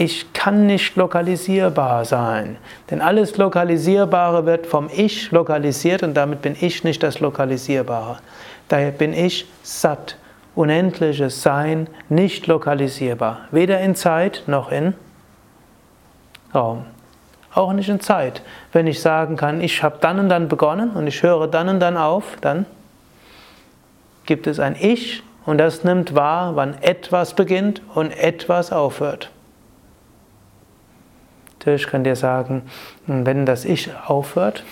Ich 0.00 0.32
kann 0.32 0.66
nicht 0.66 0.94
lokalisierbar 0.94 2.04
sein, 2.04 2.56
denn 2.88 3.00
alles 3.00 3.36
Lokalisierbare 3.36 4.46
wird 4.46 4.64
vom 4.64 4.88
Ich 4.94 5.32
lokalisiert 5.32 6.04
und 6.04 6.14
damit 6.14 6.40
bin 6.40 6.54
ich 6.60 6.84
nicht 6.84 7.02
das 7.02 7.18
Lokalisierbare. 7.18 8.18
Daher 8.68 8.92
bin 8.92 9.12
ich 9.12 9.50
satt, 9.64 10.16
unendliches 10.54 11.42
Sein, 11.42 11.88
nicht 12.08 12.46
lokalisierbar, 12.46 13.40
weder 13.50 13.80
in 13.80 13.96
Zeit 13.96 14.44
noch 14.46 14.70
in 14.70 14.94
Raum. 16.54 16.84
Auch 17.52 17.72
nicht 17.72 17.88
in 17.88 17.98
Zeit. 17.98 18.42
Wenn 18.72 18.86
ich 18.86 19.00
sagen 19.00 19.34
kann, 19.34 19.60
ich 19.60 19.82
habe 19.82 19.96
dann 20.00 20.20
und 20.20 20.28
dann 20.28 20.46
begonnen 20.46 20.90
und 20.90 21.08
ich 21.08 21.24
höre 21.24 21.48
dann 21.48 21.68
und 21.68 21.80
dann 21.80 21.96
auf, 21.96 22.36
dann 22.40 22.66
gibt 24.26 24.46
es 24.46 24.60
ein 24.60 24.76
Ich 24.78 25.24
und 25.44 25.58
das 25.58 25.82
nimmt 25.82 26.14
wahr, 26.14 26.54
wann 26.54 26.80
etwas 26.82 27.34
beginnt 27.34 27.82
und 27.96 28.12
etwas 28.16 28.70
aufhört. 28.70 29.32
Natürlich 31.58 31.88
könnt 31.88 32.06
ihr 32.06 32.16
sagen, 32.16 32.62
wenn 33.06 33.44
das 33.44 33.64
Ich 33.64 33.90
aufhört, 34.06 34.64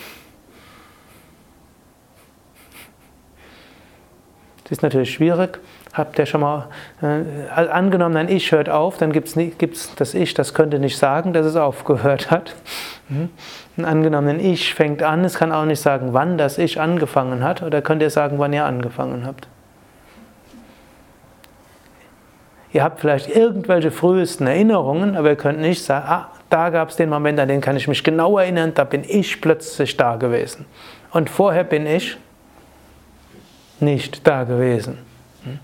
das 4.63 4.71
ist 4.71 4.83
natürlich 4.83 5.13
schwierig. 5.13 5.59
Habt 5.93 6.19
ihr 6.19 6.25
schon 6.25 6.41
mal 6.41 6.67
äh, 7.01 7.49
angenommen, 7.49 8.17
ein 8.17 8.29
Ich 8.29 8.51
hört 8.51 8.69
auf, 8.69 8.97
dann 8.97 9.11
gibt 9.11 9.27
es 9.27 9.95
das 9.95 10.13
Ich, 10.13 10.33
das 10.33 10.53
könnte 10.53 10.79
nicht 10.79 10.97
sagen, 10.97 11.33
dass 11.33 11.45
es 11.45 11.55
aufgehört 11.55 12.31
hat. 12.31 12.55
Mhm. 13.09 13.29
Ein 13.77 13.85
angenommen, 13.85 14.39
Ich 14.39 14.73
fängt 14.73 15.03
an, 15.03 15.25
es 15.25 15.37
kann 15.37 15.51
auch 15.51 15.65
nicht 15.65 15.81
sagen, 15.81 16.13
wann 16.13 16.37
das 16.37 16.57
Ich 16.57 16.79
angefangen 16.79 17.43
hat, 17.43 17.63
oder 17.63 17.81
könnt 17.81 18.01
ihr 18.01 18.09
sagen, 18.09 18.39
wann 18.39 18.53
ihr 18.53 18.65
angefangen 18.65 19.25
habt? 19.25 19.47
Ihr 22.73 22.83
habt 22.83 22.99
vielleicht 22.99 23.29
irgendwelche 23.29 23.91
frühesten 23.91 24.45
Erinnerungen, 24.45 25.15
aber 25.15 25.29
ihr 25.29 25.35
könnt 25.35 25.59
nicht 25.59 25.83
sagen, 25.83 26.05
ah, 26.07 26.29
da 26.49 26.69
gab 26.69 26.89
es 26.89 26.95
den 26.95 27.09
Moment, 27.09 27.39
an 27.39 27.47
den 27.47 27.61
kann 27.61 27.75
ich 27.75 27.87
mich 27.87 28.03
genau 28.03 28.37
erinnern, 28.37 28.73
da 28.73 28.83
bin 28.83 29.03
ich 29.07 29.41
plötzlich 29.41 29.97
da 29.97 30.15
gewesen. 30.15 30.65
Und 31.11 31.29
vorher 31.29 31.63
bin 31.63 31.85
ich 31.85 32.17
nicht 33.79 34.25
da 34.25 34.43
gewesen. 34.43 34.97
Und 35.45 35.59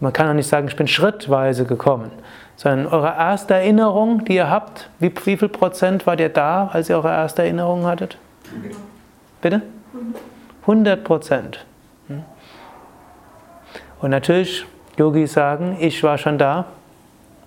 man 0.00 0.12
kann 0.12 0.28
auch 0.28 0.34
nicht 0.34 0.48
sagen, 0.48 0.68
ich 0.68 0.76
bin 0.76 0.86
schrittweise 0.86 1.64
gekommen, 1.64 2.10
sondern 2.56 2.86
eure 2.86 3.08
erste 3.08 3.54
Erinnerung, 3.54 4.24
die 4.24 4.34
ihr 4.34 4.50
habt, 4.50 4.90
wie, 4.98 5.12
wie 5.24 5.36
viel 5.36 5.48
Prozent 5.48 6.06
wart 6.06 6.20
ihr 6.20 6.28
da, 6.28 6.68
als 6.72 6.88
ihr 6.88 6.96
eure 6.96 7.08
erste 7.08 7.42
Erinnerung 7.42 7.86
hattet? 7.86 8.18
Bitte? 9.40 9.62
100 10.62 11.02
Prozent. 11.04 11.64
Und 14.00 14.10
natürlich, 14.10 14.64
Yogis 14.96 15.32
sagen, 15.32 15.76
ich 15.80 16.02
war 16.02 16.18
schon 16.18 16.38
da 16.38 16.66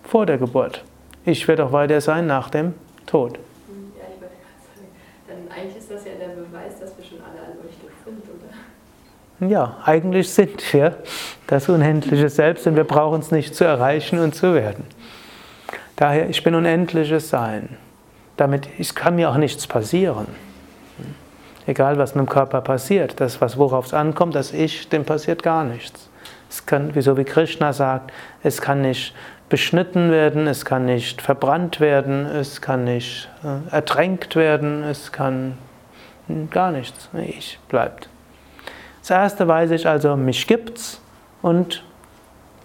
vor 0.03 0.25
der 0.25 0.37
Geburt. 0.37 0.83
Ich 1.23 1.47
werde 1.47 1.65
auch 1.65 1.71
weiter 1.71 2.01
sein 2.01 2.25
nach 2.25 2.49
dem 2.49 2.73
Tod. 3.05 3.33
Ja, 3.33 3.39
ich 4.07 4.21
wollte 4.21 4.35
gerade 4.35 4.57
sagen, 4.65 4.87
dann 5.27 5.57
eigentlich 5.57 5.77
ist 5.77 5.91
das 5.91 6.05
ja 6.05 6.11
der 6.19 6.33
Beweis, 6.35 6.79
dass 6.79 6.97
wir 6.97 7.05
schon 7.05 7.19
alle 7.21 7.39
erleuchtet 7.41 7.91
sind, 8.03 8.23
oder? 8.23 9.47
Ja, 9.47 9.77
eigentlich 9.85 10.29
sind 10.29 10.73
wir 10.73 10.97
das 11.47 11.69
unendliche 11.69 12.29
Selbst 12.29 12.65
und 12.65 12.75
wir 12.75 12.83
brauchen 12.83 13.19
es 13.19 13.31
nicht 13.31 13.55
zu 13.55 13.65
erreichen 13.65 14.19
und 14.19 14.33
zu 14.33 14.55
werden. 14.55 14.85
Daher, 15.95 16.29
ich 16.29 16.43
bin 16.43 16.55
unendliches 16.55 17.29
Sein. 17.29 17.77
Damit 18.37 18.67
es 18.79 18.95
kann 18.95 19.15
mir 19.15 19.29
auch 19.29 19.37
nichts 19.37 19.67
passieren. 19.67 20.25
Egal, 21.67 21.99
was 21.99 22.15
mit 22.15 22.25
dem 22.25 22.29
Körper 22.29 22.61
passiert, 22.61 23.19
das, 23.19 23.39
was 23.39 23.57
worauf 23.57 23.85
es 23.85 23.93
ankommt, 23.93 24.33
das 24.33 24.51
Ich, 24.51 24.89
dem 24.89 25.05
passiert 25.05 25.43
gar 25.43 25.63
nichts. 25.63 26.09
Es 26.49 26.65
kann, 26.65 26.91
so 26.99 27.17
wie 27.17 27.23
Krishna 27.23 27.71
sagt, 27.71 28.11
es 28.41 28.59
kann 28.59 28.81
nicht 28.81 29.13
beschnitten 29.51 30.11
werden, 30.11 30.47
es 30.47 30.63
kann 30.63 30.85
nicht 30.85 31.21
verbrannt 31.21 31.81
werden, 31.81 32.25
es 32.25 32.61
kann 32.61 32.85
nicht 32.85 33.29
äh, 33.43 33.75
ertränkt 33.75 34.37
werden, 34.37 34.81
es 34.83 35.11
kann 35.11 35.57
gar 36.49 36.71
nichts. 36.71 37.09
Ich 37.27 37.59
bleibt. 37.67 38.07
Das 39.01 39.09
erste 39.09 39.47
weiß 39.49 39.71
ich 39.71 39.85
also, 39.85 40.15
mich 40.15 40.47
gibt's 40.47 41.01
und 41.41 41.83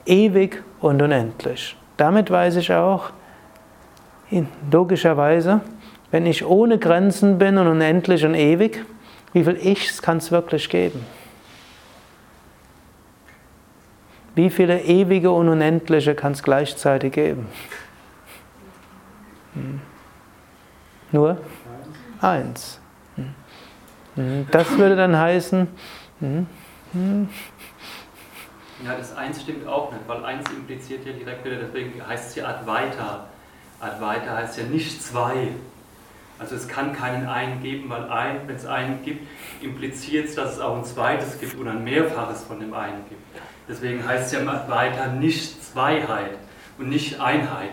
ewig 0.07 0.63
und 0.81 1.03
unendlich. 1.03 1.77
Damit 1.97 2.31
weiß 2.31 2.55
ich 2.57 2.73
auch, 2.73 3.11
logischerweise, 4.71 5.63
wenn 6.13 6.25
ich 6.25 6.47
ohne 6.47 6.79
Grenzen 6.79 7.39
bin 7.39 7.59
und 7.59 7.67
unendlich 7.67 8.25
und 8.25 8.35
ewig, 8.35 8.85
wie 9.33 9.43
viel 9.43 9.57
Ichs 9.57 10.03
kann 10.03 10.19
es 10.19 10.31
wirklich 10.31 10.69
geben? 10.69 11.05
Wie 14.37 14.51
viele 14.51 14.83
ewige 14.83 15.31
und 15.31 15.49
unendliche 15.49 16.15
kann 16.15 16.33
es 16.33 16.43
gleichzeitig 16.43 17.15
geben? 17.15 17.49
Hm. 19.55 19.81
Nur 21.11 21.39
eins. 22.21 22.79
Hm. 23.17 23.35
Hm. 24.15 24.47
Das 24.51 24.77
würde 24.77 24.95
dann 24.95 25.17
heißen, 25.17 25.67
ja, 28.85 28.95
das 28.95 29.17
eins 29.17 29.41
stimmt 29.41 29.67
auch 29.67 29.91
nicht, 29.91 30.07
weil 30.07 30.23
eins 30.23 30.51
impliziert 30.51 31.07
ja 31.07 31.13
direkt 31.13 31.43
wieder, 31.43 31.57
deswegen 31.57 32.07
heißt 32.07 32.29
es 32.29 32.35
ja 32.35 32.47
Advaita. 32.47 33.29
Advaita 33.81 34.37
heißt 34.37 34.59
ja 34.59 34.65
nicht 34.65 35.03
zwei. 35.03 35.53
Also 36.39 36.55
es 36.55 36.69
kann 36.69 36.93
keinen 36.93 37.27
einen 37.27 37.63
geben, 37.63 37.89
weil 37.89 38.11
ein, 38.11 38.41
wenn 38.47 38.57
es 38.57 38.67
einen 38.67 39.03
gibt, 39.03 39.27
impliziert 39.63 40.29
es, 40.29 40.35
dass 40.35 40.55
es 40.55 40.61
auch 40.61 40.77
ein 40.77 40.85
zweites 40.85 41.41
gibt 41.41 41.59
und 41.59 41.67
ein 41.67 41.83
Mehrfaches 41.83 42.45
von 42.45 42.61
dem 42.61 42.75
einen 42.75 43.05
gibt. 43.09 43.23
Deswegen 43.69 44.07
heißt 44.07 44.27
es 44.27 44.33
ja 44.33 44.41
Advaita 44.47 45.09
nicht 45.09 45.65
Zweiheit 45.65 46.33
und 46.79 46.89
nicht 46.89 47.21
Einheit. 47.21 47.71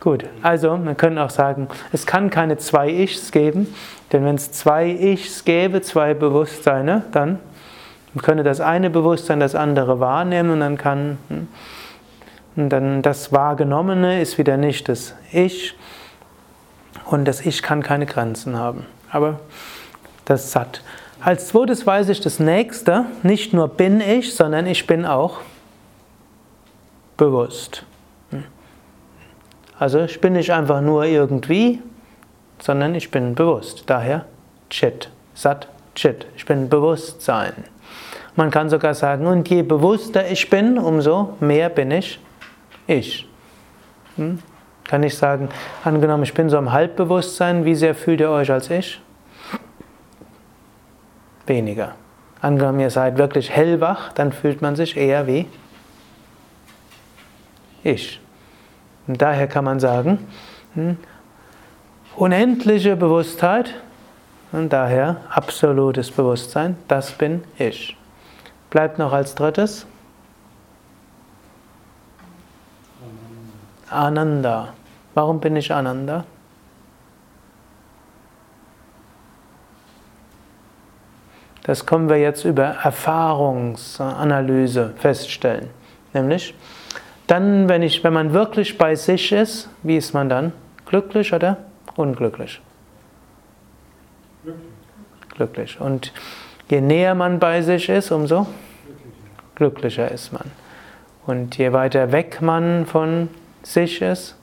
Gut, 0.00 0.24
also 0.42 0.78
wir 0.84 0.94
können 0.94 1.18
auch 1.18 1.30
sagen, 1.30 1.68
es 1.92 2.04
kann 2.04 2.28
keine 2.28 2.58
zwei 2.58 2.88
Ichs 2.88 3.30
geben, 3.30 3.74
denn 4.12 4.24
wenn 4.24 4.34
es 4.34 4.52
zwei 4.52 4.88
Ichs 4.88 5.44
gäbe, 5.44 5.80
zwei 5.82 6.12
Bewusstseine, 6.12 7.04
dann 7.12 7.38
könnte 8.20 8.44
das 8.44 8.60
eine 8.60 8.90
Bewusstsein 8.90 9.40
das 9.40 9.54
andere 9.54 10.00
wahrnehmen 10.00 10.50
und 10.50 10.60
dann 10.60 10.76
kann 10.76 11.18
hm, 11.28 11.48
und 12.56 12.68
dann 12.68 13.02
das 13.02 13.32
Wahrgenommene 13.32 14.20
ist 14.20 14.38
wieder 14.38 14.56
nicht 14.56 14.88
das 14.88 15.14
Ich 15.32 15.74
und 17.14 17.24
das 17.26 17.46
Ich 17.46 17.62
kann 17.62 17.82
keine 17.82 18.06
Grenzen 18.06 18.58
haben. 18.58 18.86
Aber 19.10 19.40
das 20.24 20.50
Satt. 20.50 20.82
Als 21.20 21.48
zweites 21.48 21.86
weiß 21.86 22.08
ich 22.08 22.20
das 22.20 22.40
nächste, 22.40 23.06
nicht 23.22 23.52
nur 23.52 23.68
bin 23.68 24.00
ich, 24.00 24.34
sondern 24.34 24.66
ich 24.66 24.86
bin 24.86 25.06
auch 25.06 25.38
bewusst. 27.16 27.84
Also 29.78 30.00
ich 30.00 30.20
bin 30.20 30.34
nicht 30.34 30.52
einfach 30.52 30.80
nur 30.80 31.04
irgendwie, 31.04 31.80
sondern 32.60 32.94
ich 32.94 33.10
bin 33.10 33.34
bewusst. 33.34 33.84
Daher 33.86 34.26
Chit, 34.68 35.08
Sat, 35.34 35.68
Chit. 35.94 36.26
Ich 36.36 36.44
bin 36.44 36.68
Bewusstsein. 36.68 37.52
Man 38.36 38.50
kann 38.50 38.68
sogar 38.68 38.94
sagen, 38.94 39.26
und 39.26 39.48
je 39.48 39.62
bewusster 39.62 40.28
ich 40.28 40.50
bin, 40.50 40.78
umso 40.78 41.36
mehr 41.40 41.68
bin 41.68 41.92
ich 41.92 42.18
ich. 42.86 43.28
Hm? 44.16 44.40
Kann 44.84 45.02
ich 45.02 45.16
sagen, 45.16 45.48
angenommen, 45.82 46.22
ich 46.24 46.34
bin 46.34 46.50
so 46.50 46.58
im 46.58 46.72
Halbbewusstsein, 46.72 47.64
wie 47.64 47.74
sehr 47.74 47.94
fühlt 47.94 48.20
ihr 48.20 48.30
euch 48.30 48.50
als 48.50 48.70
ich? 48.70 49.00
Weniger. 51.46 51.94
Angenommen, 52.40 52.80
ihr 52.80 52.90
seid 52.90 53.16
wirklich 53.16 53.50
hellwach, 53.50 54.12
dann 54.12 54.32
fühlt 54.32 54.60
man 54.60 54.76
sich 54.76 54.96
eher 54.96 55.26
wie 55.26 55.46
ich. 57.82 58.20
Und 59.06 59.20
daher 59.20 59.46
kann 59.46 59.64
man 59.64 59.80
sagen, 59.80 60.18
hm, 60.74 60.98
unendliche 62.16 62.96
Bewusstheit 62.96 63.74
und 64.52 64.72
daher 64.72 65.16
absolutes 65.30 66.10
Bewusstsein, 66.10 66.76
das 66.88 67.12
bin 67.12 67.44
ich. 67.58 67.96
Bleibt 68.70 68.98
noch 68.98 69.12
als 69.12 69.34
drittes 69.34 69.86
Ananda. 73.94 74.74
Warum 75.14 75.40
bin 75.40 75.56
ich 75.56 75.72
Ananda? 75.72 76.26
Das 81.62 81.86
können 81.86 82.10
wir 82.10 82.18
jetzt 82.18 82.44
über 82.44 82.64
Erfahrungsanalyse 82.64 84.92
feststellen. 84.98 85.70
Nämlich, 86.12 86.54
dann, 87.26 87.70
wenn, 87.70 87.80
ich, 87.82 88.04
wenn 88.04 88.12
man 88.12 88.34
wirklich 88.34 88.76
bei 88.76 88.94
sich 88.94 89.32
ist, 89.32 89.70
wie 89.82 89.96
ist 89.96 90.12
man 90.12 90.28
dann? 90.28 90.52
Glücklich 90.84 91.32
oder 91.32 91.56
unglücklich? 91.96 92.60
Glücklich. 94.42 94.74
Glücklich. 95.34 95.80
Und 95.80 96.12
je 96.68 96.80
näher 96.80 97.14
man 97.14 97.38
bei 97.38 97.62
sich 97.62 97.88
ist, 97.88 98.10
umso 98.10 98.46
glücklicher 99.54 100.10
ist 100.10 100.32
man. 100.32 100.50
Und 101.26 101.56
je 101.56 101.72
weiter 101.72 102.12
weg 102.12 102.40
man 102.40 102.86
von 102.86 103.28
sich 103.64 104.00
ist, 104.02 104.36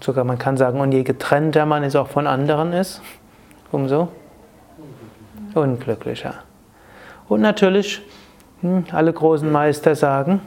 sogar 0.00 0.24
man 0.24 0.38
kann 0.38 0.56
sagen, 0.56 0.80
und 0.80 0.92
je 0.92 1.02
getrennter 1.02 1.66
man 1.66 1.82
ist 1.82 1.96
auch 1.96 2.08
von 2.08 2.26
anderen 2.26 2.72
ist, 2.72 3.02
umso 3.72 4.08
unglücklicher. 5.54 6.34
Und 7.28 7.40
natürlich, 7.40 8.02
hm, 8.60 8.84
alle 8.92 9.12
großen 9.12 9.50
Meister 9.50 9.94
sagen, 9.94 10.40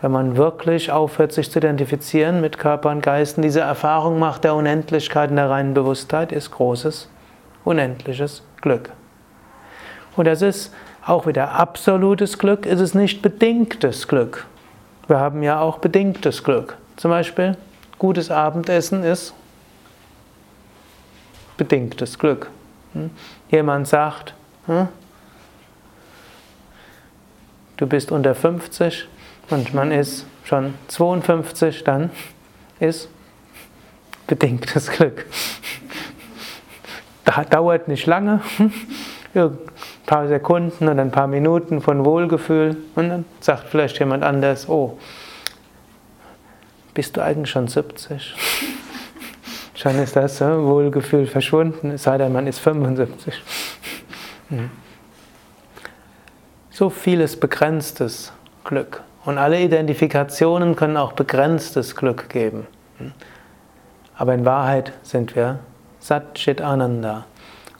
wenn 0.00 0.10
man 0.10 0.36
wirklich 0.36 0.90
aufhört, 0.90 1.32
sich 1.32 1.50
zu 1.50 1.58
identifizieren 1.58 2.40
mit 2.40 2.58
Körper 2.58 2.90
und 2.90 3.02
Geist 3.02 3.36
und 3.36 3.42
diese 3.42 3.60
Erfahrung 3.60 4.18
macht 4.18 4.44
der 4.44 4.54
Unendlichkeit 4.54 5.30
und 5.30 5.36
der 5.36 5.50
reinen 5.50 5.74
Bewusstheit, 5.74 6.32
ist 6.32 6.50
großes, 6.50 7.08
unendliches 7.64 8.42
Glück. 8.60 8.90
Und 10.16 10.26
das 10.26 10.42
ist 10.42 10.74
auch 11.06 11.26
wieder 11.26 11.52
absolutes 11.52 12.38
Glück, 12.38 12.66
ist 12.66 12.80
es 12.80 12.94
nicht 12.94 13.22
bedingtes 13.22 14.08
Glück. 14.08 14.46
Wir 15.08 15.18
haben 15.18 15.42
ja 15.42 15.60
auch 15.60 15.78
bedingtes 15.78 16.44
Glück. 16.44 16.76
Zum 16.96 17.10
Beispiel, 17.10 17.56
gutes 17.98 18.30
Abendessen 18.30 19.02
ist 19.04 19.34
bedingtes 21.56 22.18
Glück. 22.18 22.50
Hm? 22.92 23.10
Jemand 23.50 23.88
sagt, 23.88 24.34
hm? 24.66 24.88
Du 27.76 27.86
bist 27.86 28.12
unter 28.12 28.34
50 28.34 29.08
und 29.50 29.74
man 29.74 29.90
ist 29.90 30.26
schon 30.44 30.74
52, 30.88 31.84
dann 31.84 32.10
ist 32.78 33.08
bedingtes 34.26 34.90
Glück. 34.90 35.26
Dauert 37.50 37.88
nicht 37.88 38.06
lange, 38.06 38.40
ein 39.34 39.58
paar 40.12 40.28
Sekunden 40.28 40.88
oder 40.88 41.00
ein 41.00 41.10
paar 41.10 41.26
Minuten 41.26 41.80
von 41.80 42.04
Wohlgefühl 42.04 42.76
und 42.96 43.08
dann 43.08 43.24
sagt 43.40 43.68
vielleicht 43.70 43.98
jemand 43.98 44.22
anders, 44.22 44.68
oh, 44.68 44.98
bist 46.92 47.16
du 47.16 47.22
eigentlich 47.22 47.48
schon 47.48 47.66
70? 47.66 48.34
Schon 49.74 49.98
ist 49.98 50.14
das 50.14 50.42
Wohlgefühl 50.42 51.26
verschwunden, 51.26 51.92
es 51.92 52.02
sei 52.02 52.18
denn, 52.18 52.30
man 52.30 52.46
ist 52.46 52.58
75. 52.58 53.42
Hm. 54.50 54.70
So 56.70 56.90
vieles 56.90 57.40
begrenztes 57.40 58.34
Glück. 58.64 59.02
Und 59.24 59.38
alle 59.38 59.62
Identifikationen 59.62 60.76
können 60.76 60.98
auch 60.98 61.14
begrenztes 61.14 61.96
Glück 61.96 62.28
geben. 62.28 62.66
Hm. 62.98 63.12
Aber 64.14 64.34
in 64.34 64.44
Wahrheit 64.44 64.92
sind 65.02 65.34
wir 65.34 65.60
Sat 66.00 66.34
Chit 66.34 66.60
Ananda. 66.60 67.24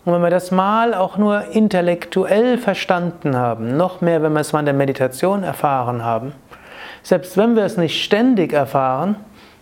Und 0.05 0.13
wenn 0.13 0.23
wir 0.23 0.31
das 0.31 0.51
mal 0.51 0.95
auch 0.95 1.17
nur 1.17 1.45
intellektuell 1.53 2.59
verstanden 2.59 3.37
haben, 3.37 3.77
noch 3.77 4.01
mehr, 4.01 4.23
wenn 4.23 4.33
wir 4.33 4.41
es 4.41 4.53
mal 4.53 4.61
in 4.61 4.67
der 4.67 4.75
Meditation 4.75 5.45
erfahren 5.45 6.05
haben, 6.05 6.33
selbst 7.03 7.37
wenn 7.37 7.55
wir 7.55 7.65
es 7.65 7.77
nicht 7.77 8.03
ständig 8.03 8.53
erfahren, 8.53 9.17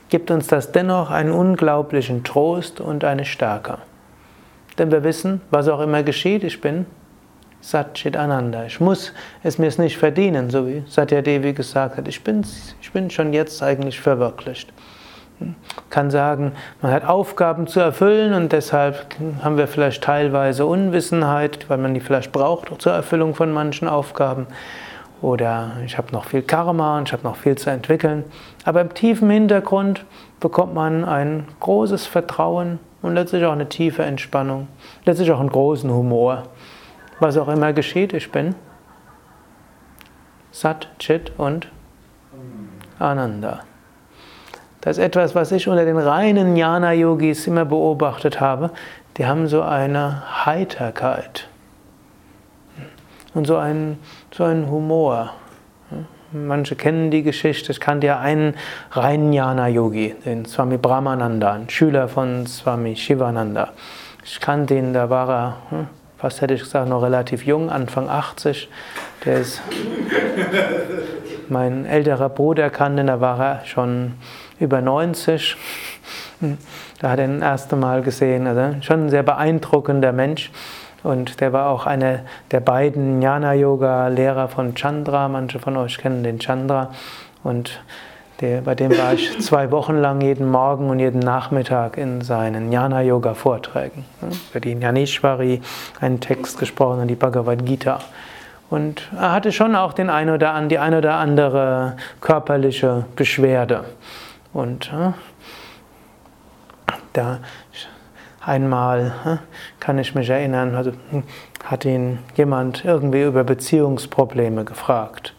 gibt 0.08 0.30
uns 0.30 0.46
das 0.46 0.72
dennoch 0.72 1.10
einen 1.10 1.32
unglaublichen 1.32 2.24
Trost 2.24 2.80
und 2.80 3.04
eine 3.04 3.24
Stärke. 3.24 3.78
Denn 4.78 4.90
wir 4.90 5.04
wissen, 5.04 5.42
was 5.50 5.68
auch 5.68 5.80
immer 5.80 6.02
geschieht, 6.02 6.42
ich 6.42 6.60
bin 6.60 6.86
Satchit 7.60 8.16
Ananda. 8.16 8.64
Ich 8.64 8.80
muss 8.80 9.12
es 9.42 9.58
mir 9.58 9.70
nicht 9.78 9.98
verdienen, 9.98 10.48
so 10.48 10.66
wie 10.66 10.82
Satya 10.86 11.20
Devi 11.20 11.52
gesagt 11.52 11.98
hat. 11.98 12.08
Ich 12.08 12.24
bin, 12.24 12.44
ich 12.80 12.90
bin 12.90 13.10
schon 13.10 13.34
jetzt 13.34 13.62
eigentlich 13.62 14.00
verwirklicht. 14.00 14.72
Kann 15.88 16.10
sagen, 16.10 16.52
man 16.82 16.92
hat 16.92 17.04
Aufgaben 17.04 17.66
zu 17.66 17.80
erfüllen 17.80 18.34
und 18.34 18.52
deshalb 18.52 19.06
haben 19.42 19.56
wir 19.56 19.66
vielleicht 19.66 20.04
teilweise 20.04 20.66
Unwissenheit, 20.66 21.68
weil 21.68 21.78
man 21.78 21.94
die 21.94 22.00
vielleicht 22.00 22.32
braucht 22.32 22.80
zur 22.80 22.92
Erfüllung 22.92 23.34
von 23.34 23.52
manchen 23.52 23.88
Aufgaben. 23.88 24.46
Oder 25.22 25.72
ich 25.84 25.98
habe 25.98 26.12
noch 26.12 26.24
viel 26.24 26.42
Karma 26.42 26.98
und 26.98 27.08
ich 27.08 27.12
habe 27.12 27.24
noch 27.24 27.36
viel 27.36 27.56
zu 27.56 27.70
entwickeln. 27.70 28.24
Aber 28.64 28.80
im 28.80 28.94
tiefen 28.94 29.28
Hintergrund 29.28 30.04
bekommt 30.40 30.74
man 30.74 31.04
ein 31.04 31.46
großes 31.60 32.06
Vertrauen 32.06 32.78
und 33.02 33.14
letztlich 33.14 33.44
auch 33.44 33.52
eine 33.52 33.68
tiefe 33.68 34.02
Entspannung, 34.02 34.68
letztlich 35.04 35.30
auch 35.30 35.40
einen 35.40 35.50
großen 35.50 35.90
Humor. 35.90 36.44
Was 37.18 37.36
auch 37.36 37.48
immer 37.48 37.72
geschieht, 37.72 38.12
ich 38.14 38.32
bin 38.32 38.54
Sat, 40.52 40.88
Chit 40.98 41.32
und 41.38 41.68
Ananda. 42.98 43.60
Das 44.80 44.96
ist 44.96 45.04
etwas, 45.04 45.34
was 45.34 45.52
ich 45.52 45.68
unter 45.68 45.84
den 45.84 45.98
reinen 45.98 46.56
Jnana-Yogis 46.56 47.46
immer 47.46 47.64
beobachtet 47.64 48.40
habe. 48.40 48.70
Die 49.16 49.26
haben 49.26 49.46
so 49.46 49.62
eine 49.62 50.46
Heiterkeit 50.46 51.48
und 53.34 53.46
so 53.46 53.56
einen, 53.56 53.98
so 54.32 54.44
einen 54.44 54.70
Humor. 54.70 55.34
Manche 56.32 56.76
kennen 56.76 57.10
die 57.10 57.22
Geschichte. 57.22 57.72
Ich 57.72 57.80
kannte 57.80 58.06
ja 58.06 58.20
einen 58.20 58.54
reinen 58.92 59.32
Jnana-Yogi, 59.32 60.14
den 60.24 60.46
Swami 60.46 60.78
Brahmananda, 60.78 61.52
ein 61.52 61.68
Schüler 61.68 62.08
von 62.08 62.46
Swami 62.46 62.94
Shivananda. 62.94 63.70
Ich 64.24 64.40
kannte 64.40 64.76
ihn, 64.76 64.92
da 64.92 65.10
war 65.10 65.28
er, 65.28 65.56
hm, 65.70 65.86
fast 66.18 66.40
hätte 66.40 66.54
ich 66.54 66.60
gesagt, 66.60 66.88
noch 66.88 67.02
relativ 67.02 67.44
jung, 67.44 67.68
Anfang 67.68 68.08
80. 68.08 68.68
Der 69.24 69.40
ist 69.40 69.60
mein 71.48 71.84
älterer 71.84 72.28
Bruder 72.28 72.70
kannte, 72.70 73.04
da 73.04 73.20
war 73.20 73.40
er 73.40 73.64
schon 73.66 74.14
über 74.60 74.80
90. 74.80 75.56
Da 77.00 77.10
hat 77.10 77.18
er 77.18 77.24
ihn 77.24 77.40
das 77.40 77.48
erste 77.48 77.76
Mal 77.76 78.02
gesehen. 78.02 78.46
Also 78.46 78.80
schon 78.82 79.06
ein 79.06 79.10
sehr 79.10 79.22
beeindruckender 79.22 80.12
Mensch. 80.12 80.50
Und 81.02 81.40
der 81.40 81.52
war 81.52 81.70
auch 81.70 81.86
einer 81.86 82.20
der 82.50 82.60
beiden 82.60 83.22
Jnana-Yoga-Lehrer 83.22 84.48
von 84.48 84.74
Chandra. 84.74 85.28
Manche 85.28 85.58
von 85.58 85.76
euch 85.76 85.98
kennen 85.98 86.22
den 86.22 86.38
Chandra. 86.38 86.90
Und 87.42 87.82
der, 88.40 88.60
bei 88.62 88.74
dem 88.74 88.96
war 88.96 89.14
ich 89.14 89.38
zwei 89.40 89.70
Wochen 89.70 89.96
lang 89.96 90.20
jeden 90.20 90.50
Morgen 90.50 90.90
und 90.90 90.98
jeden 90.98 91.20
Nachmittag 91.20 91.96
in 91.96 92.20
seinen 92.20 92.70
Jnana-Yoga-Vorträgen. 92.70 94.04
Für 94.52 94.60
die 94.60 94.72
Jnaneshwari 94.72 95.62
einen 96.00 96.20
Text 96.20 96.58
gesprochen 96.58 97.00
und 97.00 97.08
die 97.08 97.16
Bhagavad 97.16 97.64
Gita. 97.64 98.00
Und 98.68 99.10
er 99.16 99.32
hatte 99.32 99.52
schon 99.52 99.74
auch 99.74 99.92
den 99.92 100.10
ein 100.10 100.30
oder 100.30 100.52
an, 100.52 100.68
die 100.68 100.78
eine 100.78 100.98
oder 100.98 101.14
andere 101.14 101.96
körperliche 102.20 103.04
Beschwerde. 103.16 103.84
Und 104.52 104.92
da 107.12 107.40
Einmal 108.40 109.40
kann 109.80 109.98
ich 109.98 110.14
mich 110.14 110.30
erinnern, 110.30 110.74
also, 110.74 110.92
hat 111.62 111.84
ihn 111.84 112.20
jemand 112.36 112.86
irgendwie 112.86 113.22
über 113.22 113.44
Beziehungsprobleme 113.44 114.64
gefragt. 114.64 115.34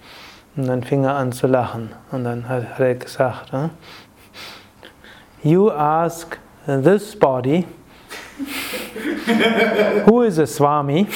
Und 0.56 0.68
dann 0.68 0.84
fing 0.84 1.04
er 1.04 1.16
an 1.16 1.32
zu 1.32 1.48
lachen. 1.48 1.94
Und 2.12 2.26
dann 2.26 2.48
hat, 2.48 2.80
er 2.80 2.96
gesagt, 2.96 3.52
You 5.42 5.72
ask 5.72 6.38
this 6.68 7.18
body, 7.18 7.66
who 10.06 10.22
is 10.22 10.38
a 10.38 10.46
Swami? 10.46 11.08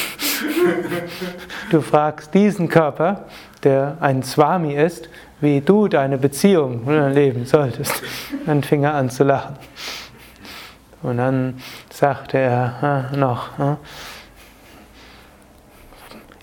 Du 1.69 1.81
fragst 1.81 2.33
diesen 2.33 2.67
Körper, 2.67 3.25
der 3.63 3.97
ein 3.99 4.23
Swami 4.23 4.73
ist, 4.73 5.07
wie 5.41 5.61
du 5.61 5.87
deine 5.87 6.17
Beziehung 6.17 6.87
leben 7.13 7.45
solltest. 7.45 8.01
Dann 8.45 8.63
fing 8.63 8.83
er 8.83 8.93
an 8.93 9.09
zu 9.09 9.23
lachen. 9.23 9.55
Und 11.03 11.17
dann 11.17 11.61
sagte 11.91 12.37
er 12.37 13.11
noch, 13.15 13.49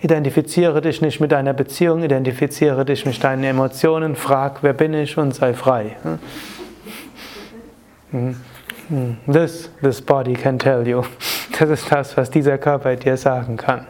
identifiziere 0.00 0.81
dich 0.81 1.00
nicht 1.00 1.20
mit 1.20 1.33
deiner 1.33 1.52
Beziehung, 1.52 2.02
identifiziere 2.02 2.85
dich 2.85 3.07
mit 3.07 3.22
deinen 3.22 3.44
Emotionen, 3.44 4.16
frag, 4.16 4.62
wer 4.62 4.72
bin 4.72 4.94
ich 4.94 5.16
und 5.16 5.35
sei 5.35 5.55
frei. 5.55 5.96
Hm. 8.11 8.37
Hm. 8.88 9.16
This, 9.33 9.70
this 9.81 10.02
body 10.02 10.35
can 10.35 10.59
tell 10.59 10.87
you. 10.87 11.02
Das 11.59 11.70
ist 11.70 11.90
das, 11.90 12.16
was 12.16 12.31
dieser 12.31 12.59
Körper 12.59 12.96
dir 12.96 13.16
sagen 13.16 13.57
kann. 13.57 13.87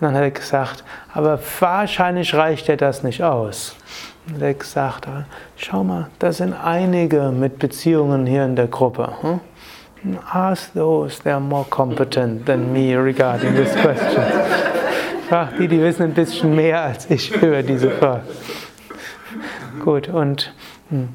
Und 0.00 0.06
dann 0.06 0.14
hat 0.14 0.22
er 0.22 0.30
gesagt, 0.30 0.84
aber 1.12 1.40
wahrscheinlich 1.58 2.34
reicht 2.34 2.68
dir 2.68 2.76
das 2.76 3.02
nicht 3.02 3.22
aus. 3.22 3.74
Und 4.28 4.40
er 4.40 4.54
gesagt, 4.54 5.08
schau 5.56 5.82
mal, 5.82 6.08
da 6.18 6.32
sind 6.32 6.52
einige 6.52 7.30
mit 7.30 7.58
Beziehungen 7.58 8.26
hier 8.26 8.44
in 8.44 8.54
der 8.54 8.68
Gruppe. 8.68 9.12
Hm? 9.22 9.40
Ask 10.32 10.72
those, 10.74 11.20
they 11.22 11.32
are 11.32 11.40
more 11.40 11.64
competent 11.68 12.46
than 12.46 12.72
me 12.72 12.94
regarding 12.94 13.54
this 13.56 13.74
question. 13.74 14.22
Frag 15.28 15.58
die, 15.58 15.66
die 15.66 15.80
wissen 15.80 16.04
ein 16.04 16.14
bisschen 16.14 16.54
mehr 16.54 16.80
als 16.80 17.10
ich 17.10 17.34
über 17.42 17.62
diese 17.62 17.90
Frage. 17.90 18.22
Gut, 19.84 20.08
und 20.08 20.52
hm, 20.90 21.08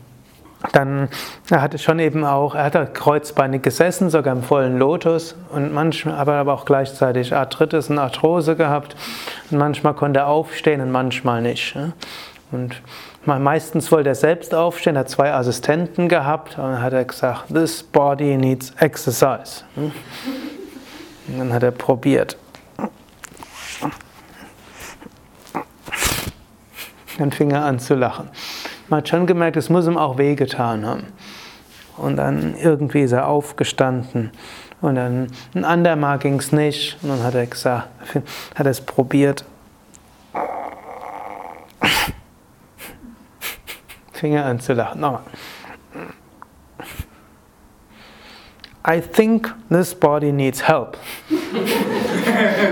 dann 0.71 1.09
er 1.49 1.61
hatte 1.61 1.77
schon 1.77 1.99
eben 1.99 2.23
auch, 2.23 2.55
er 2.55 2.63
hatte 2.63 2.87
kreuzbeinig 2.91 3.61
gesessen, 3.61 4.09
sogar 4.09 4.35
im 4.35 4.43
vollen 4.43 4.77
Lotus 4.79 5.35
und 5.51 5.73
manchmal, 5.73 6.15
aber, 6.15 6.33
aber 6.35 6.53
auch 6.53 6.65
gleichzeitig 6.65 7.35
Arthritis 7.35 7.89
und 7.89 7.99
Arthrose 7.99 8.55
gehabt. 8.55 8.95
Und 9.51 9.57
manchmal 9.57 9.93
konnte 9.93 10.21
er 10.21 10.27
aufstehen 10.27 10.81
und 10.81 10.91
manchmal 10.91 11.41
nicht. 11.41 11.75
Und 12.51 12.81
meistens 13.25 13.91
wollte 13.91 14.09
er 14.09 14.15
selbst 14.15 14.55
aufstehen, 14.55 14.97
hat 14.97 15.09
zwei 15.09 15.33
Assistenten 15.33 16.07
gehabt 16.07 16.57
und 16.57 16.63
dann 16.63 16.81
hat 16.81 16.93
er 16.93 17.03
gesagt, 17.03 17.47
this 17.53 17.83
body 17.83 18.37
needs 18.37 18.71
exercise. 18.77 19.63
Und 19.75 19.93
dann 21.37 21.53
hat 21.53 21.63
er 21.63 21.71
probiert. 21.71 22.37
Dann 27.17 27.31
fing 27.31 27.51
er 27.51 27.65
an 27.65 27.79
zu 27.79 27.95
lachen. 27.95 28.29
Man 28.93 28.99
hat 28.99 29.09
schon 29.09 29.25
gemerkt, 29.25 29.57
es 29.57 29.71
muss 29.71 29.87
ihm 29.87 29.97
auch 29.97 30.19
wehgetan 30.19 30.85
haben. 30.85 31.05
Und 31.97 32.17
dann 32.17 32.55
irgendwie 32.55 33.01
ist 33.01 33.11
er 33.11 33.27
aufgestanden. 33.27 34.29
Und 34.81 34.93
dann 34.93 35.31
ein 35.55 35.65
andermal 35.65 36.19
ging 36.19 36.35
es 36.35 36.51
nicht. 36.51 36.99
Und 37.01 37.09
dann 37.09 37.23
hat 37.23 37.33
er 37.33 37.47
gesagt, 37.47 37.87
hat 38.55 38.67
es 38.67 38.79
probiert. 38.79 39.45
Fing 44.13 44.33
er 44.33 44.45
an 44.45 44.59
zu 44.59 44.73
lachen. 44.73 45.01
Nochmal. 45.01 45.23
I 48.85 48.99
think 48.99 49.51
this 49.69 49.95
body 49.95 50.31
needs 50.31 50.67
help. 50.67 50.97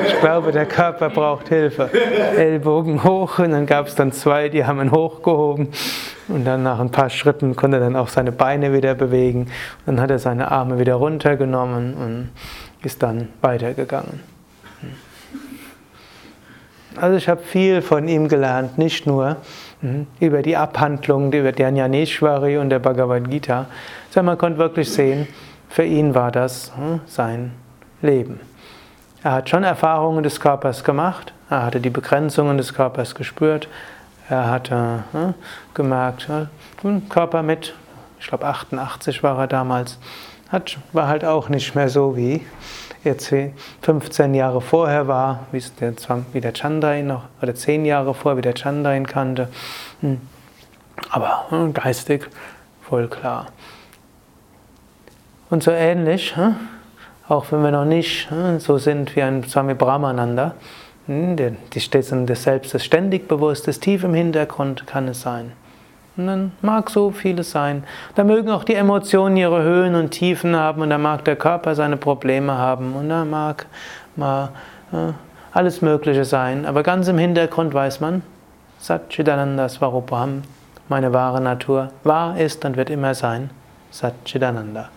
Ich 0.08 0.20
glaube, 0.20 0.52
der 0.52 0.66
Körper 0.66 1.10
braucht 1.10 1.48
Hilfe. 1.48 1.90
Ellbogen 1.92 3.04
hoch 3.04 3.40
und 3.40 3.52
dann 3.52 3.66
gab 3.66 3.88
es 3.88 3.96
dann 3.96 4.12
zwei, 4.12 4.50
die 4.50 4.66
haben 4.66 4.82
ihn 4.82 4.92
hochgehoben. 4.92 5.70
Und 6.28 6.46
dann 6.46 6.64
nach 6.64 6.80
ein 6.80 6.92
paar 6.92 7.10
Schritten 7.10 7.56
konnte 7.56 7.78
er 7.78 7.82
dann 7.82 7.96
auch 7.96 8.08
seine 8.08 8.32
Beine 8.32 8.74
wieder 8.74 8.96
bewegen. 8.96 9.48
Und 9.86 9.96
dann 9.96 10.02
hat 10.02 10.12
er 10.12 10.20
seine 10.20 10.52
Arme 10.52 10.80
wieder 10.80 10.96
runtergenommen 10.96 11.94
und 11.94 12.30
ist 12.84 13.04
dann 13.04 13.30
weitergegangen. 13.42 14.32
Also 16.98 17.18
ich 17.18 17.30
habe 17.30 17.42
viel 17.42 17.82
von 17.82 18.08
ihm 18.08 18.28
gelernt, 18.28 18.78
nicht 18.78 19.08
nur 19.08 19.38
hm, 19.80 20.08
über 20.20 20.42
die 20.42 20.58
Abhandlungen 20.58 21.32
über 21.32 21.52
Dhanyaneshwari 21.52 22.58
und 22.58 22.70
der 22.70 22.80
Bhagavad 22.80 23.30
Gita, 23.30 23.68
sondern 24.10 24.34
man 24.34 24.38
konnte 24.38 24.58
wirklich 24.60 24.92
sehen, 24.92 25.28
für 25.70 25.84
ihn 25.84 26.14
war 26.14 26.32
das 26.32 26.74
hm, 26.76 27.00
sein 27.06 27.54
Leben. 28.02 28.42
Er 29.24 29.34
hat 29.34 29.50
schon 29.50 29.64
Erfahrungen 29.64 30.24
des 30.24 30.42
Körpers 30.42 30.84
gemacht, 30.84 31.34
er 31.50 31.66
hatte 31.66 31.80
die 31.80 31.90
Begrenzungen 31.90 32.58
des 32.58 32.74
Körpers 32.74 33.16
gespürt, 33.16 33.70
er 34.32 34.50
hatte 34.50 35.04
hm, 35.12 35.34
gemerkt, 35.74 36.30
ein 36.84 37.10
Körper 37.10 37.44
mit, 37.44 37.74
ich 38.20 38.28
glaube 38.28 38.46
88 38.46 39.24
war 39.24 39.38
er 39.38 39.48
damals, 39.48 40.00
hat, 40.50 40.78
war 40.94 41.08
halt 41.08 41.26
auch 41.26 41.50
nicht 41.50 41.76
mehr 41.76 41.90
so 41.90 42.16
wie 42.16 42.46
jetzt 43.04 43.34
15 43.82 44.34
Jahre 44.34 44.62
vorher 44.62 45.08
war, 45.08 45.48
wie, 45.52 45.62
der, 45.80 45.94
wie 46.32 46.40
der 46.42 46.54
Chandra 46.54 46.96
ihn 46.96 47.08
noch, 47.08 47.24
oder 47.42 47.54
10 47.54 47.84
Jahre 47.84 48.14
vorher, 48.14 48.38
wie 48.38 48.42
der 48.42 48.54
Chandra 48.56 48.96
ihn 48.96 49.06
kannte. 49.06 49.50
Hm. 50.00 50.22
Aber 51.10 51.46
geistig 51.74 52.30
voll 52.84 53.08
klar. 53.08 53.48
Und 55.50 55.64
so 55.64 55.72
ähnlich, 55.72 56.38
hm, 56.38 56.56
auch 57.28 57.52
wenn 57.52 57.64
wir 57.64 57.72
noch 57.72 57.86
nicht 57.86 58.30
hm, 58.30 58.60
so 58.60 58.78
sind 58.78 59.14
wie 59.16 59.24
ein 59.24 59.44
Swami 59.44 59.74
Brahmananda, 59.74 60.56
die 61.74 61.80
Station 61.80 62.26
des 62.26 62.44
Selbstes 62.44 62.86
ständig 62.86 63.28
bewusst 63.28 63.68
ist, 63.68 63.82
tief 63.82 64.04
im 64.04 64.14
Hintergrund 64.14 64.88
kann 64.88 65.08
es 65.08 65.22
sein. 65.22 65.52
Und 66.18 66.28
dann 66.28 66.52
mag 66.62 66.90
so 66.90 67.12
vieles 67.12 67.52
sein. 67.52 67.84
Da 68.16 68.24
mögen 68.24 68.50
auch 68.50 68.64
die 68.64 68.76
Emotionen 68.76 69.38
ihre 69.38 69.64
Höhen 69.64 69.96
und 69.96 70.12
Tiefen 70.12 70.56
haben 70.56 70.82
und 70.82 70.90
da 70.90 70.98
mag 70.98 71.24
der 71.26 71.36
Körper 71.36 71.74
seine 71.76 71.98
Probleme 71.98 72.58
haben 72.58 72.94
und 72.94 73.10
da 73.10 73.24
mag 73.24 73.66
mal 74.16 74.50
äh, 74.92 75.14
alles 75.54 75.82
Mögliche 75.82 76.26
sein. 76.26 76.66
Aber 76.66 76.84
ganz 76.84 77.08
im 77.08 77.18
Hintergrund 77.18 77.74
weiß 77.74 78.02
man, 78.02 78.24
Satchidananda 78.80 79.70
Svarupam, 79.70 80.44
meine 80.90 81.14
wahre 81.14 81.40
Natur, 81.40 81.92
wahr 82.04 82.38
ist 82.38 82.66
und 82.66 82.76
wird 82.78 82.90
immer 82.90 83.16
sein, 83.16 83.50
Satchidananda. 83.92 84.90